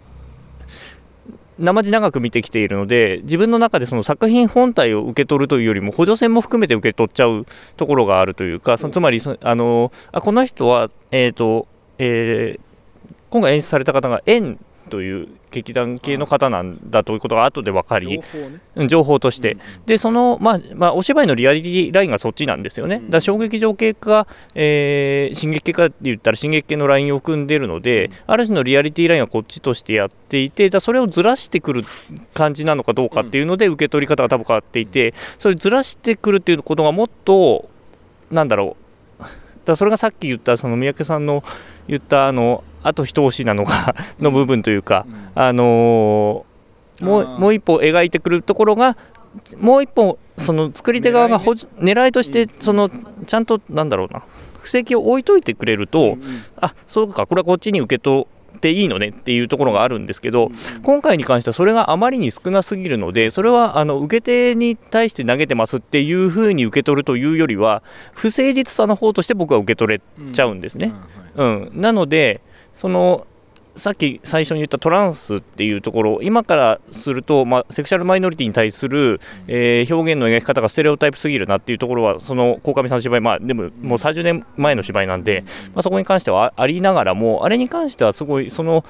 [1.57, 7.45] 生地長く見てきているので自分の中でその作品本体を受け取るというよりも補助線も含めて受け取っちゃう
[7.77, 11.67] ところがあるというかそのつまりあのあこの人は、えーと
[11.97, 14.59] えー、今回演出された方が円
[14.89, 18.21] という劇団系の方なんだということが後で分かり、
[18.88, 31.83] 情報,、として、うん、でその、まあまあ、お芝居のリアリティラインがそっちなんですよね、だ小劇場系か、えー、進撃系かって言ったら進撃系のラインを組んでるので、うん、ある種のリアリティラインはこっちとしてやっていて、だそれをずらしてくる
[32.33, 37.69] 感じなのかどうかっていうので、受け取り方が多分変わっていて、それずらしてくるっていうことがもっと、
[38.31, 38.86] なんだろう、
[39.65, 41.43] だそれがさっき言ったその三宅さんの
[41.88, 48.95] 言ったあのあと一押しなのかの部分というか、あのー、もうもう一歩描いてくるところが
[49.57, 52.89] もう一歩その作り手側が狙いとしてその
[53.25, 54.23] ちゃんとなんだろうな
[54.59, 56.17] 布石を置いといてくれると、
[56.57, 60.49] あそうかこれはこっちに受け取っていいのねっていうところがあるんですけど、
[60.83, 67.83] 今回に関してはそれがあまりに少なすぎるのでそれはあの受け手に対して投げてますっていうふうに受け取るというよりは
[68.13, 70.93] 不誠実さの方として僕は受け取れちゃうんですね。
[71.36, 72.41] うん、なので
[72.76, 73.26] その
[73.76, 88.86] さっき最初に言ったトランスっていうところ今からすると、まあ、セクシャルマイノリティに対する、えー、表現の描き方がステレオタイプすぎるなっていうところはその鴻上さんの芝居、まあ、でももう30年前の芝居なんで、まあ、そこに関してはありながらもあれに関してはすごいその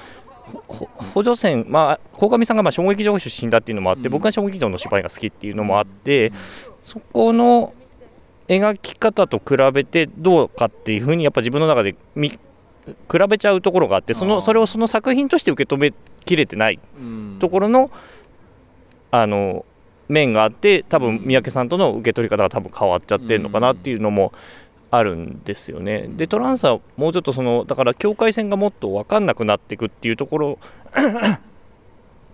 [0.45, 6.31] 補助線、まあ、鴻上さんがまあ小劇場出身だっていうのもあって、僕が小劇場の芝居が好きっていうのもあって、
[6.81, 7.73] そこの
[8.47, 11.95] 描き方と比べてどうかっていうふうにやっぱ自分の中で
[12.85, 15.93] 比べちゃうところがあってそのそれをその作品として受け止め
[16.25, 16.79] きれてない
[17.39, 17.91] ところの,、
[19.11, 19.65] あの
[20.07, 24.33] 面があって多分三宅さんとの受け取り方が多分変わっちゃってるのかなっていうのも
[24.91, 26.07] あるんですよね。
[26.09, 30.59] でトランスはもうちょっとそのだから境界線がもっと分かんなくなっていくっていうところ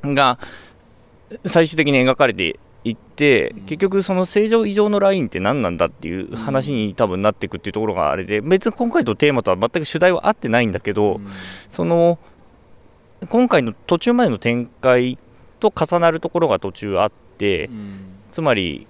[0.03, 0.37] が
[1.45, 11.21] 最終的に描かれて行って結局その正常異常のラインって何なんだっていう話に多分なっていくっていうところがあれで別に今回のテーマとは全く主題は合ってないんだけど
[11.69, 12.17] その
[13.29, 15.19] 今回の途中までの展開
[15.59, 17.69] と重なるところが途中あって
[18.31, 18.87] つまり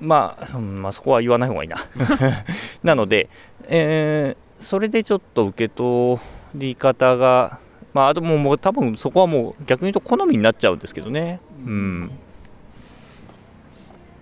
[0.00, 1.76] まあ、まあそこは言わない方がいいな。
[2.84, 3.28] なので、
[3.66, 6.20] えー、それでちょっと受け取
[6.54, 7.58] り方が
[7.98, 11.40] まあ、あともうもう多分そこはもう逆に言うと好みになっちゃうんですけどね。
[11.66, 12.12] うん、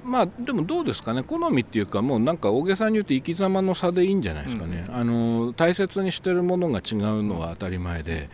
[0.03, 1.23] まあでもどうですかね。
[1.23, 8.31] 好みっていうかもうなんか大げさに言うと生き様の差でいいんじゃないですかね、うん、あの大切にしてるものが違うのは当たり前で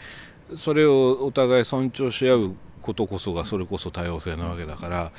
[0.57, 5.13] それをお互い尊重し合うことこそがそれこそ多様性なわけだから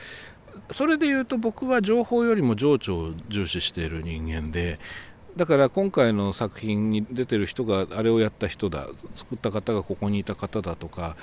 [0.72, 4.80] それで言うと僕は情報よりも情緒を重視している人間で
[5.36, 11.16] だから今回の作品に出てる人があれをやった人だ作った方がここにいた方だとか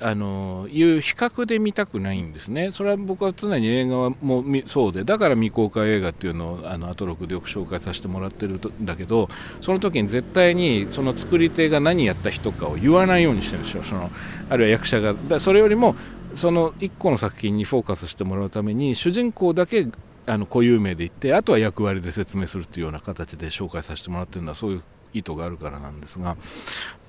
[0.00, 2.72] あのいう比較で見たくないんですね。
[2.72, 9.28] それは僕は常に映画もそうでだから未公開映画っていうのをあのアトロクでよく紹介させてもらってるんだけど
[9.60, 13.82] その時に絶対にその作り手が何やった人かを言わないようにしてるんですよ。
[13.84, 14.10] その
[14.50, 15.14] あるいは役者が。
[15.28, 15.94] だそれよりも
[16.34, 19.86] その1個の作品にフォーカスしてもらうために主人公だけ
[20.26, 26.36] あの固有名で言ってあとは役割で説明するというような形で紹介させてもらってるのはそういう意図があるからなんですが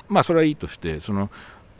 [0.07, 1.30] まあそれはいいとしてその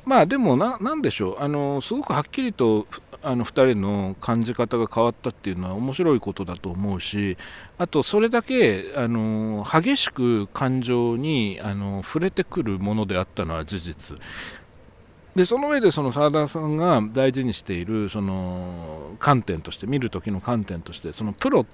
[0.06, 2.86] まあでもな、なんでしょう、あのすごくはっきりと
[3.24, 7.38] あの2人の感じ方が変わったっていうのは面白いことだと思うし、
[7.80, 14.18] あとそれだけあの激しく感情にあの触れてくるものであったのは事実。
[15.36, 21.66] でその上でその澤田さんが大事にしているその観点として見る時の観点としてそのプロ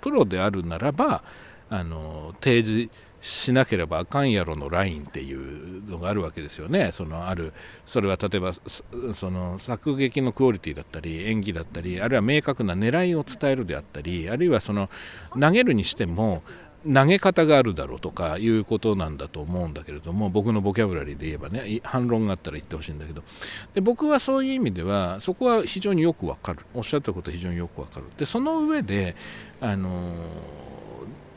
[0.00, 1.24] プロであるならば
[1.68, 2.90] あの提示
[3.20, 6.90] しなければあかんやろのラインっていうのがあるわけですよね。
[6.90, 7.52] そのある
[7.84, 8.52] それは例えば
[9.14, 14.88] その作劇のクオリティだったり演技だったりあるいは明確な狙いを伝えるであったりあるいはその
[15.38, 16.42] 投げるにしても
[16.84, 23.22] 投げ方があるだろうとかいうことなんだと思うんだけれども僕のボキャブラリーで言えばね反論があったら言ってほしいんだけど。
[23.74, 26.60] で僕はそういう意味ではそこは非常によくわかる。
[26.74, 28.06] おっしゃったことは非常によくわかる。
[28.16, 29.14] でその上で
[29.60, 30.14] あの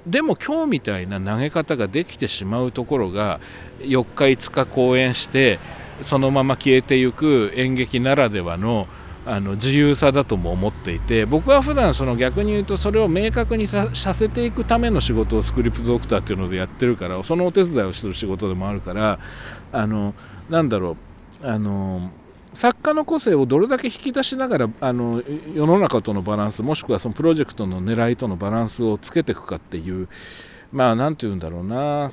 [0.07, 3.39] でも今日みたいな投げ方ができてしまうところが
[3.79, 5.59] 4日5日公演して
[6.03, 8.87] そのまま消えていく演劇ならではの
[9.25, 19.19] あの自由さだとも思っていて僕は普段その逆に言うとそれを明確にさせていくための仕事をスクリプトドクターっていうのでやってるからそのお手伝いをする仕事でもあるから
[19.71, 20.13] あの
[20.49, 20.97] なんだろ
[21.41, 22.11] うあの
[22.53, 30.07] 作家の個性をどれだけ引き出しながらあの世の中とのバランスもしくはそのプロジェクトの狙いとのバランスをつけていくかっていう
[30.71, 32.11] まあ何て言うんだろうな。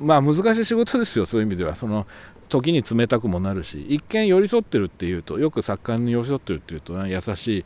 [0.00, 1.76] まあ難しい仕事ですよそういう意味では。
[1.76, 2.06] その
[2.52, 7.64] 時に冷たくもなるし一見寄り添ってるっていうとよく作家に寄り添ってるっていうと優しい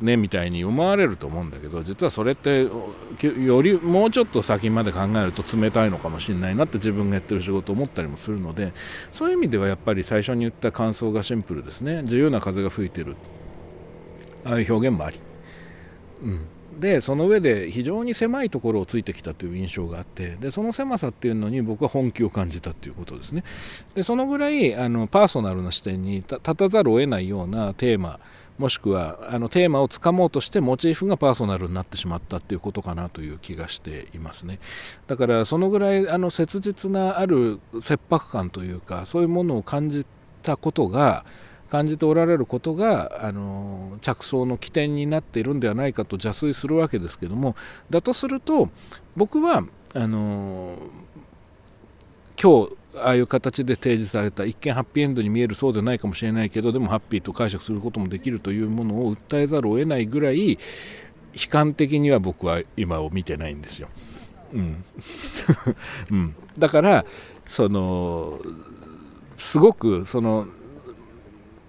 [0.00, 8.72] ねみたいに思われると思うんだけど実はそれってよりもうちょっと先まで考えると冷たいのかもしれないなって自分がやってる仕事を思ったりもするので
[9.10, 12.02] そういう意味ではやっぱり最初に言った感想がシンプルですね。
[12.02, 13.16] 自由な風が吹いてる。
[14.44, 15.20] ああいう表現もあり、
[16.22, 16.46] うん、
[16.78, 23.44] でその上で非常に狭いところをついてきたという印象があってでその狭さっていうのに僕は本気を感じたということですね。
[23.94, 28.20] でそのぐらいあのパーソナルな視点に立たざるを得ないようなテーマ
[28.58, 34.58] もしくはあのテーマをつかもうとしてモチーフがパーソナルになってしまったっていうことかなという気がしていますね。
[35.06, 40.04] だからそのぐらいあの切実なある切迫感というかそういうものを感じ
[40.42, 41.24] たことが
[41.68, 47.56] 感じておられることがあの着想の起点になっているんではないかと邪推するわけですけども
[47.90, 48.70] だとすると
[49.16, 49.64] 僕は
[49.94, 50.76] あの
[52.40, 60.58] 今日ああいう形で提示された一見ハッピーエンドに見えるそうでないかもしれないけどでもハッピーと解釈することもできるというものを訴えざるを得ないぐらい悲
[61.50, 63.88] 観的には僕は今を見てないんですよ。
[64.52, 64.84] うん、
[66.10, 67.04] うん、だから
[67.46, 68.40] その
[69.36, 70.46] すごくその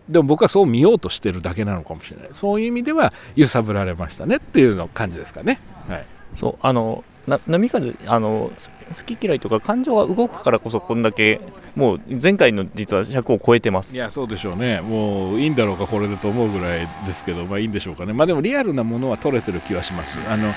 [0.09, 2.29] でも僕はそう見ようとしてるだけなのかもしれない。
[2.33, 5.59] そういう意味では揺さぶられましたねっていうの感じですかね。
[5.87, 8.51] はい、そうあのな波風あの
[8.87, 11.39] 好き嫌いとか感情が動くからこそこんだけ
[11.75, 13.95] もう前回の実は尺を超えてます。
[13.95, 14.81] いやそうでしょうね。
[14.81, 18.13] もういいんだろうかこれでと思うぐらいですけどまあいいんでしょうかね。
[18.13, 20.17] まあでもリアルなものは取れてる気はします。
[20.27, 20.51] あの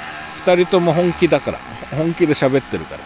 [0.45, 1.59] 2人とも本気だから
[1.91, 3.05] 本気で喋ってるからね、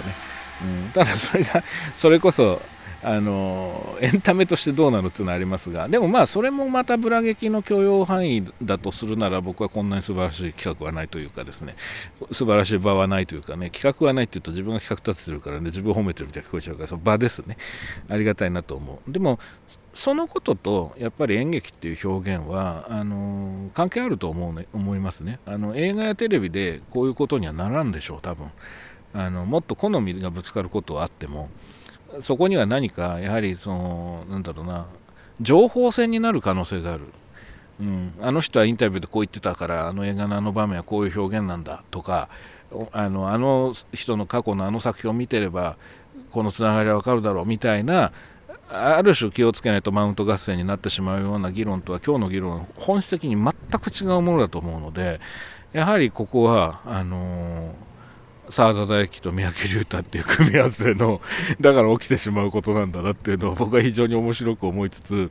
[0.62, 1.64] うん、ただそれが
[1.96, 2.62] それこそ
[3.08, 11.76] あのエンタメとしてどうなるっていうのはありますがでもまあそれもまたブラ劇の許容範囲だとするなら僕はこんなに素晴らしい企画はないというかですね
[12.32, 17.56] 素晴らしい場はないというかね企画はないって言うと自分が企画立ててるからね自分を褒めてるみたいに聞こえちゃうからその場ですね。
[18.08, 19.12] ありがたいなと思う。
[19.12, 19.38] でも
[19.94, 25.38] そのこととやっぱり演劇っていう表現はあの関係あると思う、ね、思いますね。
[25.46, 28.50] あの映画やテレビでこういうことにはならんでしょう多分。
[29.14, 31.50] あのもっと好みがぶつかることはあっても。
[32.20, 34.86] そこには何かやはりそのなんだろうな
[35.40, 37.04] 情報戦になる可能性がある、
[37.80, 42.28] うん、あの人はインタビューでこう言ってたからあの映画のあの場面はこういう表現なんだとか
[42.92, 45.76] あのあの人の過去のあの作品を見てれば
[46.30, 48.12] このつながりはわかるだろうみたいな
[48.68, 55.20] ある種気をつけないとマウント合戦になってしまうような議論とは今日の議論は本質的に全く違うものだと思うので
[55.72, 57.85] やはりここはあのー
[58.50, 61.20] 澤田大樹と三宅龍太っていう組み合わせの
[61.60, 65.30] だから起きてしまうことなんだなっていうのを僕は非常に面白く思いつつ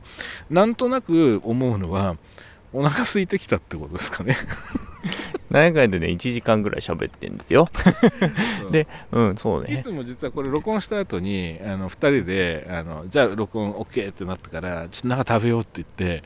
[0.50, 2.16] なんとなく思うのは
[2.72, 4.36] お腹空いてきたってことですかね。
[5.50, 7.70] 何やかんでね1時間ぐらい喋ってんですよ。
[8.70, 9.78] でうんそうね。
[9.80, 16.24] いつも実はこれ録音した後にあの2人であのじゃあ録音 OK ってなったからちょっと中食べようって言って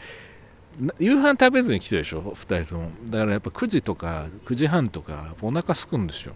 [0.80, 2.90] な夕飯食べずに来てるでしょ？2人とも。
[3.10, 6.32] だからやっぱ9時とか9時半とかお腹すくんですよ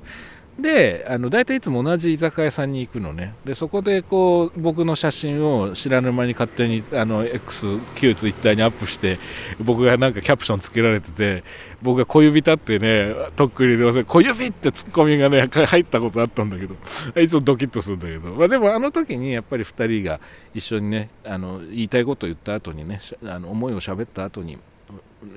[0.58, 3.34] であの大体いつも同じ居酒屋さんに行くのね。
[3.44, 9.18] でそこでこう僕の写真を知らぬ間に勝手にあの X 旧ツイッターにアップして
[9.60, 11.42] 僕がなんかキャプションつけられてて
[11.82, 16.76] 僕が小指立ってねとっくりで小指ってツッコミがね入ったことあったんだけど
[17.20, 20.20] いつもドキッとするんだけど、まあ、でもあの時にやっぱり2人が
[20.54, 24.56] 一緒にねあの言いたいこと言った後にねあの思いを喋った後に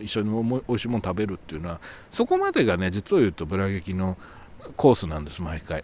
[0.02, 1.80] 一緒におも美味しいもの食べるっていうのは
[2.12, 4.18] そこまでがね実を言うとブラ劇の
[4.76, 5.84] コースなんです毎回。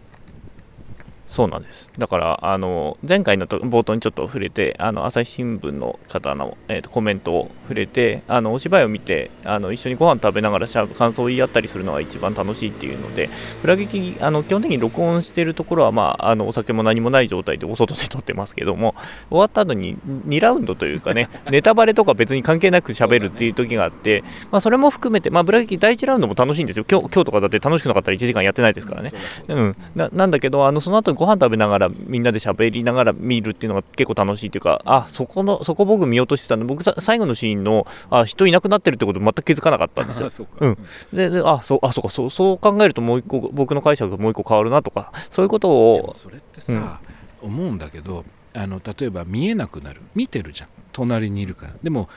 [1.34, 1.90] そうなんです。
[1.98, 13.30] だからあの前回のと冒頭にちょっと触れてあの朝日新聞の方の、えーとコメントを触れてあのお芝居を見てあの一緒にご飯食べながらしゃ感想を言い合ったりするのが一番楽しいっていうので
[13.64, 18.94] 裏劇あの基本的に録音しているところは、まあ、あのお酒も何もない状態でお外で撮ってますけども
[19.28, 19.96] 終わった後に
[20.28, 24.22] 2ラウンドというかね ネタバレとか別に関係なく喋るっていう時があって、
[24.52, 26.84] まあ、それも含めて、まあ、ブラ劇第1ラウンドも楽しいんですよ。
[26.88, 29.12] 今日今日とかだって楽しくなかったら1時間やってないですからね。
[29.48, 40.30] うん、ななんだけどあのその後にご飯食べながらみんなで喋りながら見るっていうのが結構楽しいっていうかあそこのそこ僕見落としてたんで僕さ最後のシーンのあ人いなくなってるってこと全く気づかなかったんですよ。
[40.30, 40.78] そうん、
[41.12, 42.10] でであそうあそうか。
[42.10, 47.00] そうそう考えるともう一個僕の解釈がもう一個変わるなとかそういうことをそれってさ、
[47.42, 50.00] 思うんだけどあの例えば見えなくなる。
[50.14, 50.68] 見てるじゃん。
[50.92, 51.74] 隣にいるから。
[51.82, 52.08] でも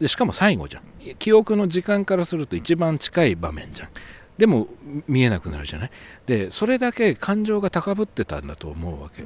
[0.00, 0.82] でしかも最後じゃん。
[1.18, 3.88] 記憶の時間からすると一番近い場面じゃん
[4.38, 4.66] でも
[5.06, 5.90] 見えなくなるじゃない？
[6.26, 9.24] でそれだけ感情が高ぶってたんだと思うわけ。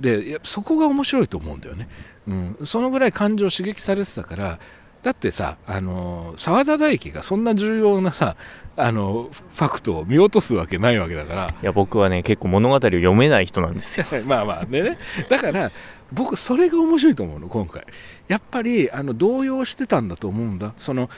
[0.00, 1.88] でそこが面白いと思うんだよね、
[2.28, 4.58] うん、そのぐらい感情刺激されてたから
[5.02, 8.36] だってさあの澤田大樹がそんな重要なさ
[8.76, 11.54] あのファクトを見落とすわけないわけだから。
[11.62, 14.06] いや僕はね結構物語を読めない人なんですよ。
[14.24, 14.98] まあまあねね。
[15.28, 15.70] だから
[16.12, 17.84] 僕それが面白いと思うの今回。
[18.28, 20.74] やっぱりあの動揺してたんだと思うんだ。
[20.78, 21.10] その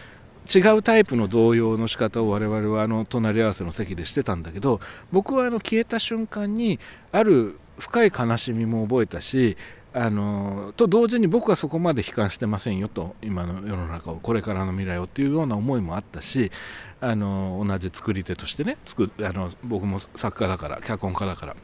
[0.52, 4.80] 違うタイプの動揺の仕方を我々はあの隣り合わせの席でしてたんだけど
[5.12, 6.80] 僕はあの消えた瞬間に
[7.12, 9.56] ある深い悲しみも覚えたし
[9.92, 16.52] あのと同時に僕はそこまで悲観してませんよと今の世の中をこれからの未来をっていうような思いもあったし
[17.00, 21.56] あの同じ作り手としてね作あの僕も作家だから脚本家だから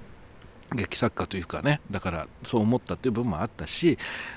[0.74, 3.96] 劇作家というかねだからそう思ったっていう部分もあったし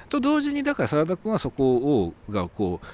[0.09, 2.85] と同時にだから澤田君はそこをがこう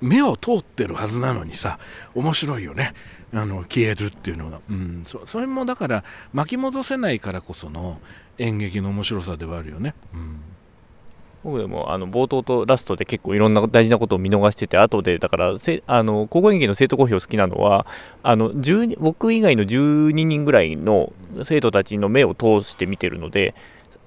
[0.00, 1.78] 目を通ってるはずなのにさ
[2.14, 2.94] 面白いよね。
[3.34, 8.00] あの消えるっていうのが、うん、そそれもだから巻き戻せないからこその
[8.38, 9.94] 演劇の面白さではあるよね。
[10.14, 10.40] うん。
[11.46, 17.86] 僕でもあの冒頭とラストで結構いろんな大事なことを見逃してて後でだからせあの高校演劇の生徒公表好きなのは
[18.24, 18.50] あの
[18.98, 21.12] 僕以外の12人ぐらいの
[21.44, 23.54] 生徒たちの目を通して見てるので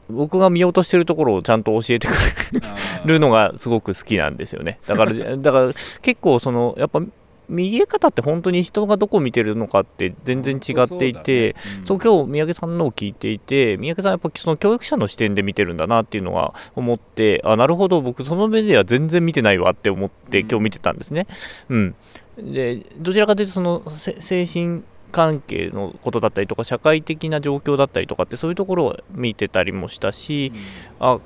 [0.10, 4.80] 僕が見落としてるところをちゃんと教えてくれるのがすごく好きなんですよね。
[4.88, 7.02] だからだから結構そのやっぱ
[7.50, 21.26] 見え方って本当に人がどこを見てるのかって全然違っていてそう,、今日三宅さんのを聞いていて三宅さんやっぱその教育者の視点で見てるんだなっていうのは思ってあなるほど僕その目では全然見てないわって思って今日見てたんですね。
[21.70, 21.96] うん、
[22.38, 30.52] でどちらかというとそのせ精神関係のことだったりとか社会的な状況だったりとかってそういうところを見てたりもしたし、
[31.00, 31.20] あ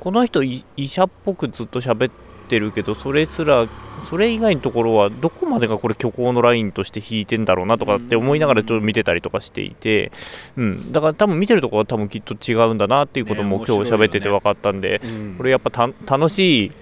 [0.00, 2.12] この人い医者っぽくずっと喋っ
[2.48, 3.66] てるけどそれすら
[4.02, 10.12] それ以外のところはどこまでがこれ虚構のラインとして引いてんだろうなとかって思いながらちょっと見てたりとかしていて、
[10.56, 15.34] うん、だから多分見てるところは多分きっと違うんだなっていうこともね今日喋ってて分かったんで、うん。
[15.36, 16.72] これやっぱた楽しい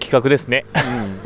[0.00, 0.64] 企画ですね。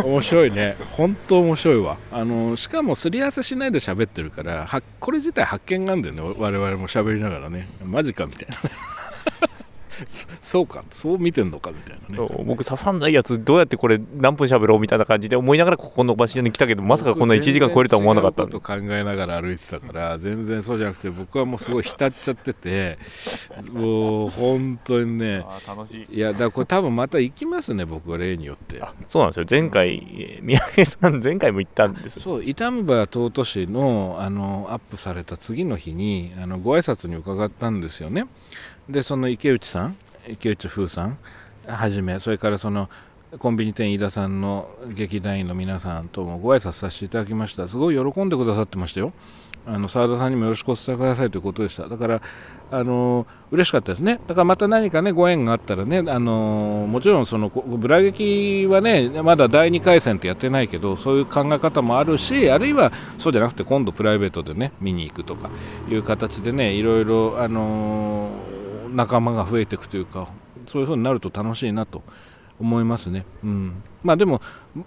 [0.01, 0.77] うん、面白いね。
[0.93, 1.99] 本当面白いわ。
[2.11, 6.35] あのしかもすり合わせしないで喋ってるからはこれ自体発見があるんだよね。
[6.39, 7.67] 我々も喋りながらね。
[7.85, 8.57] マジかみたいな。
[10.09, 12.29] そ そうかそう見てんのかみたいなね。
[12.45, 18.47] 僕刺さんないやつどうやってこれ何分喋ろうみたいな感じで思いながらここの場所に来たけどまさかこんな1時間超えるとは思わなかった。
[18.47, 22.99] と考えながら歩いてたから全然そうじゃなくて僕はもうすごい浸っちゃってて
[23.73, 25.45] もう本当にね。
[25.67, 26.17] 楽しい。
[26.17, 28.81] いやだこれ多分また行きますね僕は例によって。
[28.81, 29.47] あそうなんですよ。
[29.49, 32.21] 前回えー三宅さん前回も行ったんです。
[32.21, 38.27] そう痛むば尊しのあのアップされた次の日にあのご挨拶に伺ったんですよね
[38.89, 39.97] でその池内さん
[40.29, 41.19] 池内風さん
[41.67, 42.89] はじめそれからその
[43.39, 47.67] コンビニ店飯田さんの劇団員の皆さんともご挨拶させていただきました。
[47.67, 49.13] すごい喜んでくださってましたよ。
[49.67, 51.89] あの澤田さんにもよろしくお伝えくださいということでした。
[51.89, 52.23] だから
[52.71, 54.21] あの嬉しかったですね。
[54.29, 65.51] だからまた何かねご縁があったらねあのもちろんそのブラ劇はねまだ第2回戦ってやってないけどそういう考え方もあるしあるいはそうじゃなくて今度プライベートでね見に行くとか
[65.91, 68.31] いう形でねいろいろあの
[68.97, 70.29] 仲間が増えていくというか
[70.65, 72.03] そういう風になると楽しいなと
[72.59, 73.27] 思いますね。
[73.45, 74.41] うん、まあでも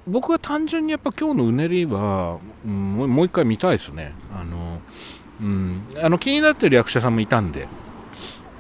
[0.08, 4.14] 僕は単純にやっぱ今日のうねりは、うん、もう一回見たいですね。
[4.34, 4.82] あの
[5.40, 7.68] うん、あの気になってる役者さんもいたんで、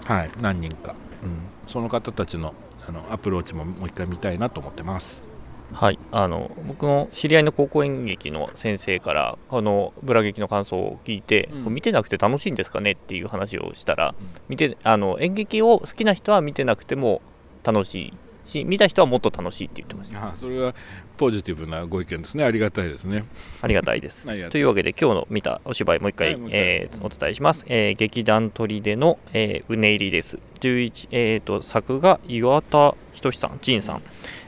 [0.05, 0.93] はい、何人か、
[1.23, 2.53] うん、その方たちの
[2.87, 5.28] あのアプローチももう一回見たいなと思ってます。
[5.73, 17.21] はい、あの僕の知り合いの高校演劇の先生からこのブラ劇の感想を聞いて、うん、見てなくて楽しいんですかねっていう話をしたら、うん、見てあの演劇を好きな人は見てなくても
[17.63, 18.13] 楽しい
[18.49, 20.29] し見た人はもっと楽しいって言ってました。
[20.29, 20.73] あそれは
[21.17, 22.43] ポジティブなご意見ですね。
[22.43, 23.25] ありがたいですね。
[23.61, 24.27] ありがたいです。
[24.49, 30.39] というわけで今日の見たお芝居もう一回,、はい、えー、お伝えします、えー、劇団砦の、えー、うね入りです。
[30.59, 34.01] 11、えーと、作が岩田仁さん仁さん、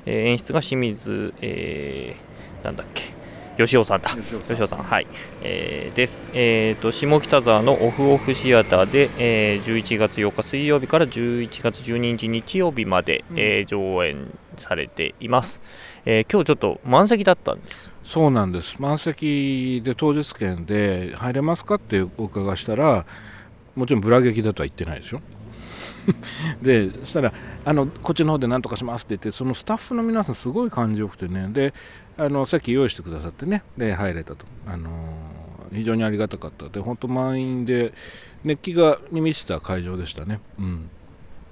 [0.05, 3.20] えー、演出が清水、えー、なんだっけ
[3.65, 4.09] 吉尾さんだ。
[4.47, 4.79] 吉尾さん。
[4.83, 5.07] はい、
[5.41, 15.61] えー、です、えーと、下北沢のオフオフシアターで、えー、11月8日水曜日から11月12日日曜日まで、うん、えー、上演されています、
[16.05, 17.91] えー、今日ちょっと満席だったんです。
[18.03, 18.75] そうなんです。
[18.79, 23.05] 満席で当日券で入れますかってお伺いしたら
[23.75, 25.21] もちろんブラ劇だとは言ってないでしょ
[26.61, 27.33] でそしたら
[27.65, 31.47] あのこっちの方で何とかしますって言ってそのスタッフの皆さんすごい感じよくてね。
[31.51, 31.73] で
[32.17, 33.63] あの席用意してくださってね。
[33.77, 36.69] で入れたと、あのー、非常にありがたかった。
[36.69, 37.93] で本当満員で
[38.43, 40.39] 熱気がに満ちた会場でしたね。
[40.59, 40.89] うん、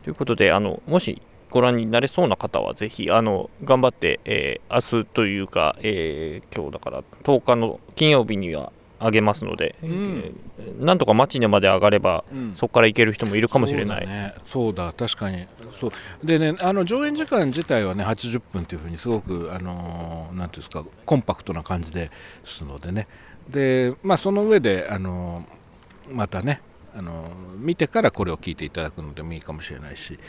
[0.04, 10.36] ということであのもしご覧になれそうな方はぜひあの頑張って、えー、明日というか、えー、今日だから10日の金曜日には上げますので、うん、
[10.80, 14.06] なんとか町にまで上がれば、うん、そこから行ける人もいるかもしれない。
[14.06, 15.48] そうだ,、ね、そうだ確かに。
[15.80, 15.92] そう。
[16.24, 22.12] でねあの上演時間自体はね80分というふうにすごくあのなんていうんですかコンパクトな感じで
[22.44, 23.08] すのでね。
[23.50, 25.46] でまあその上であの
[26.12, 26.62] またね
[26.96, 30.20] あの見てからこれを聞いていただくのでもいいかもしれないし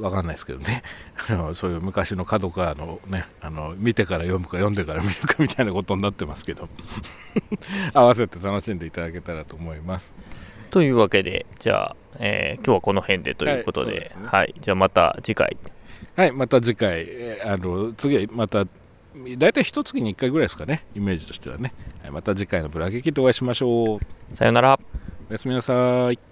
[0.00, 0.82] わかんないですけどね。
[1.28, 6.68] あのそういう昔の角川のねあの見てから読むか読んでから見るかみたいなことになってますけど。
[7.94, 10.12] 合わせて楽しんでいただけたらと思います。
[10.70, 13.92] というわけでじゃあ、えー、今日はこの辺でということで。
[13.92, 15.56] はいでね、はい、じゃあまた次回。
[16.16, 17.40] はいまた次回。
[17.42, 18.66] あの次はまた
[19.36, 20.84] 大体一月に1回ぐらいですかね。
[20.94, 24.36] イメージとしてはね、はい、また次回のブラゲキでお会いしましょう。
[24.36, 24.78] さよなら。
[25.28, 26.31] おやすみなさい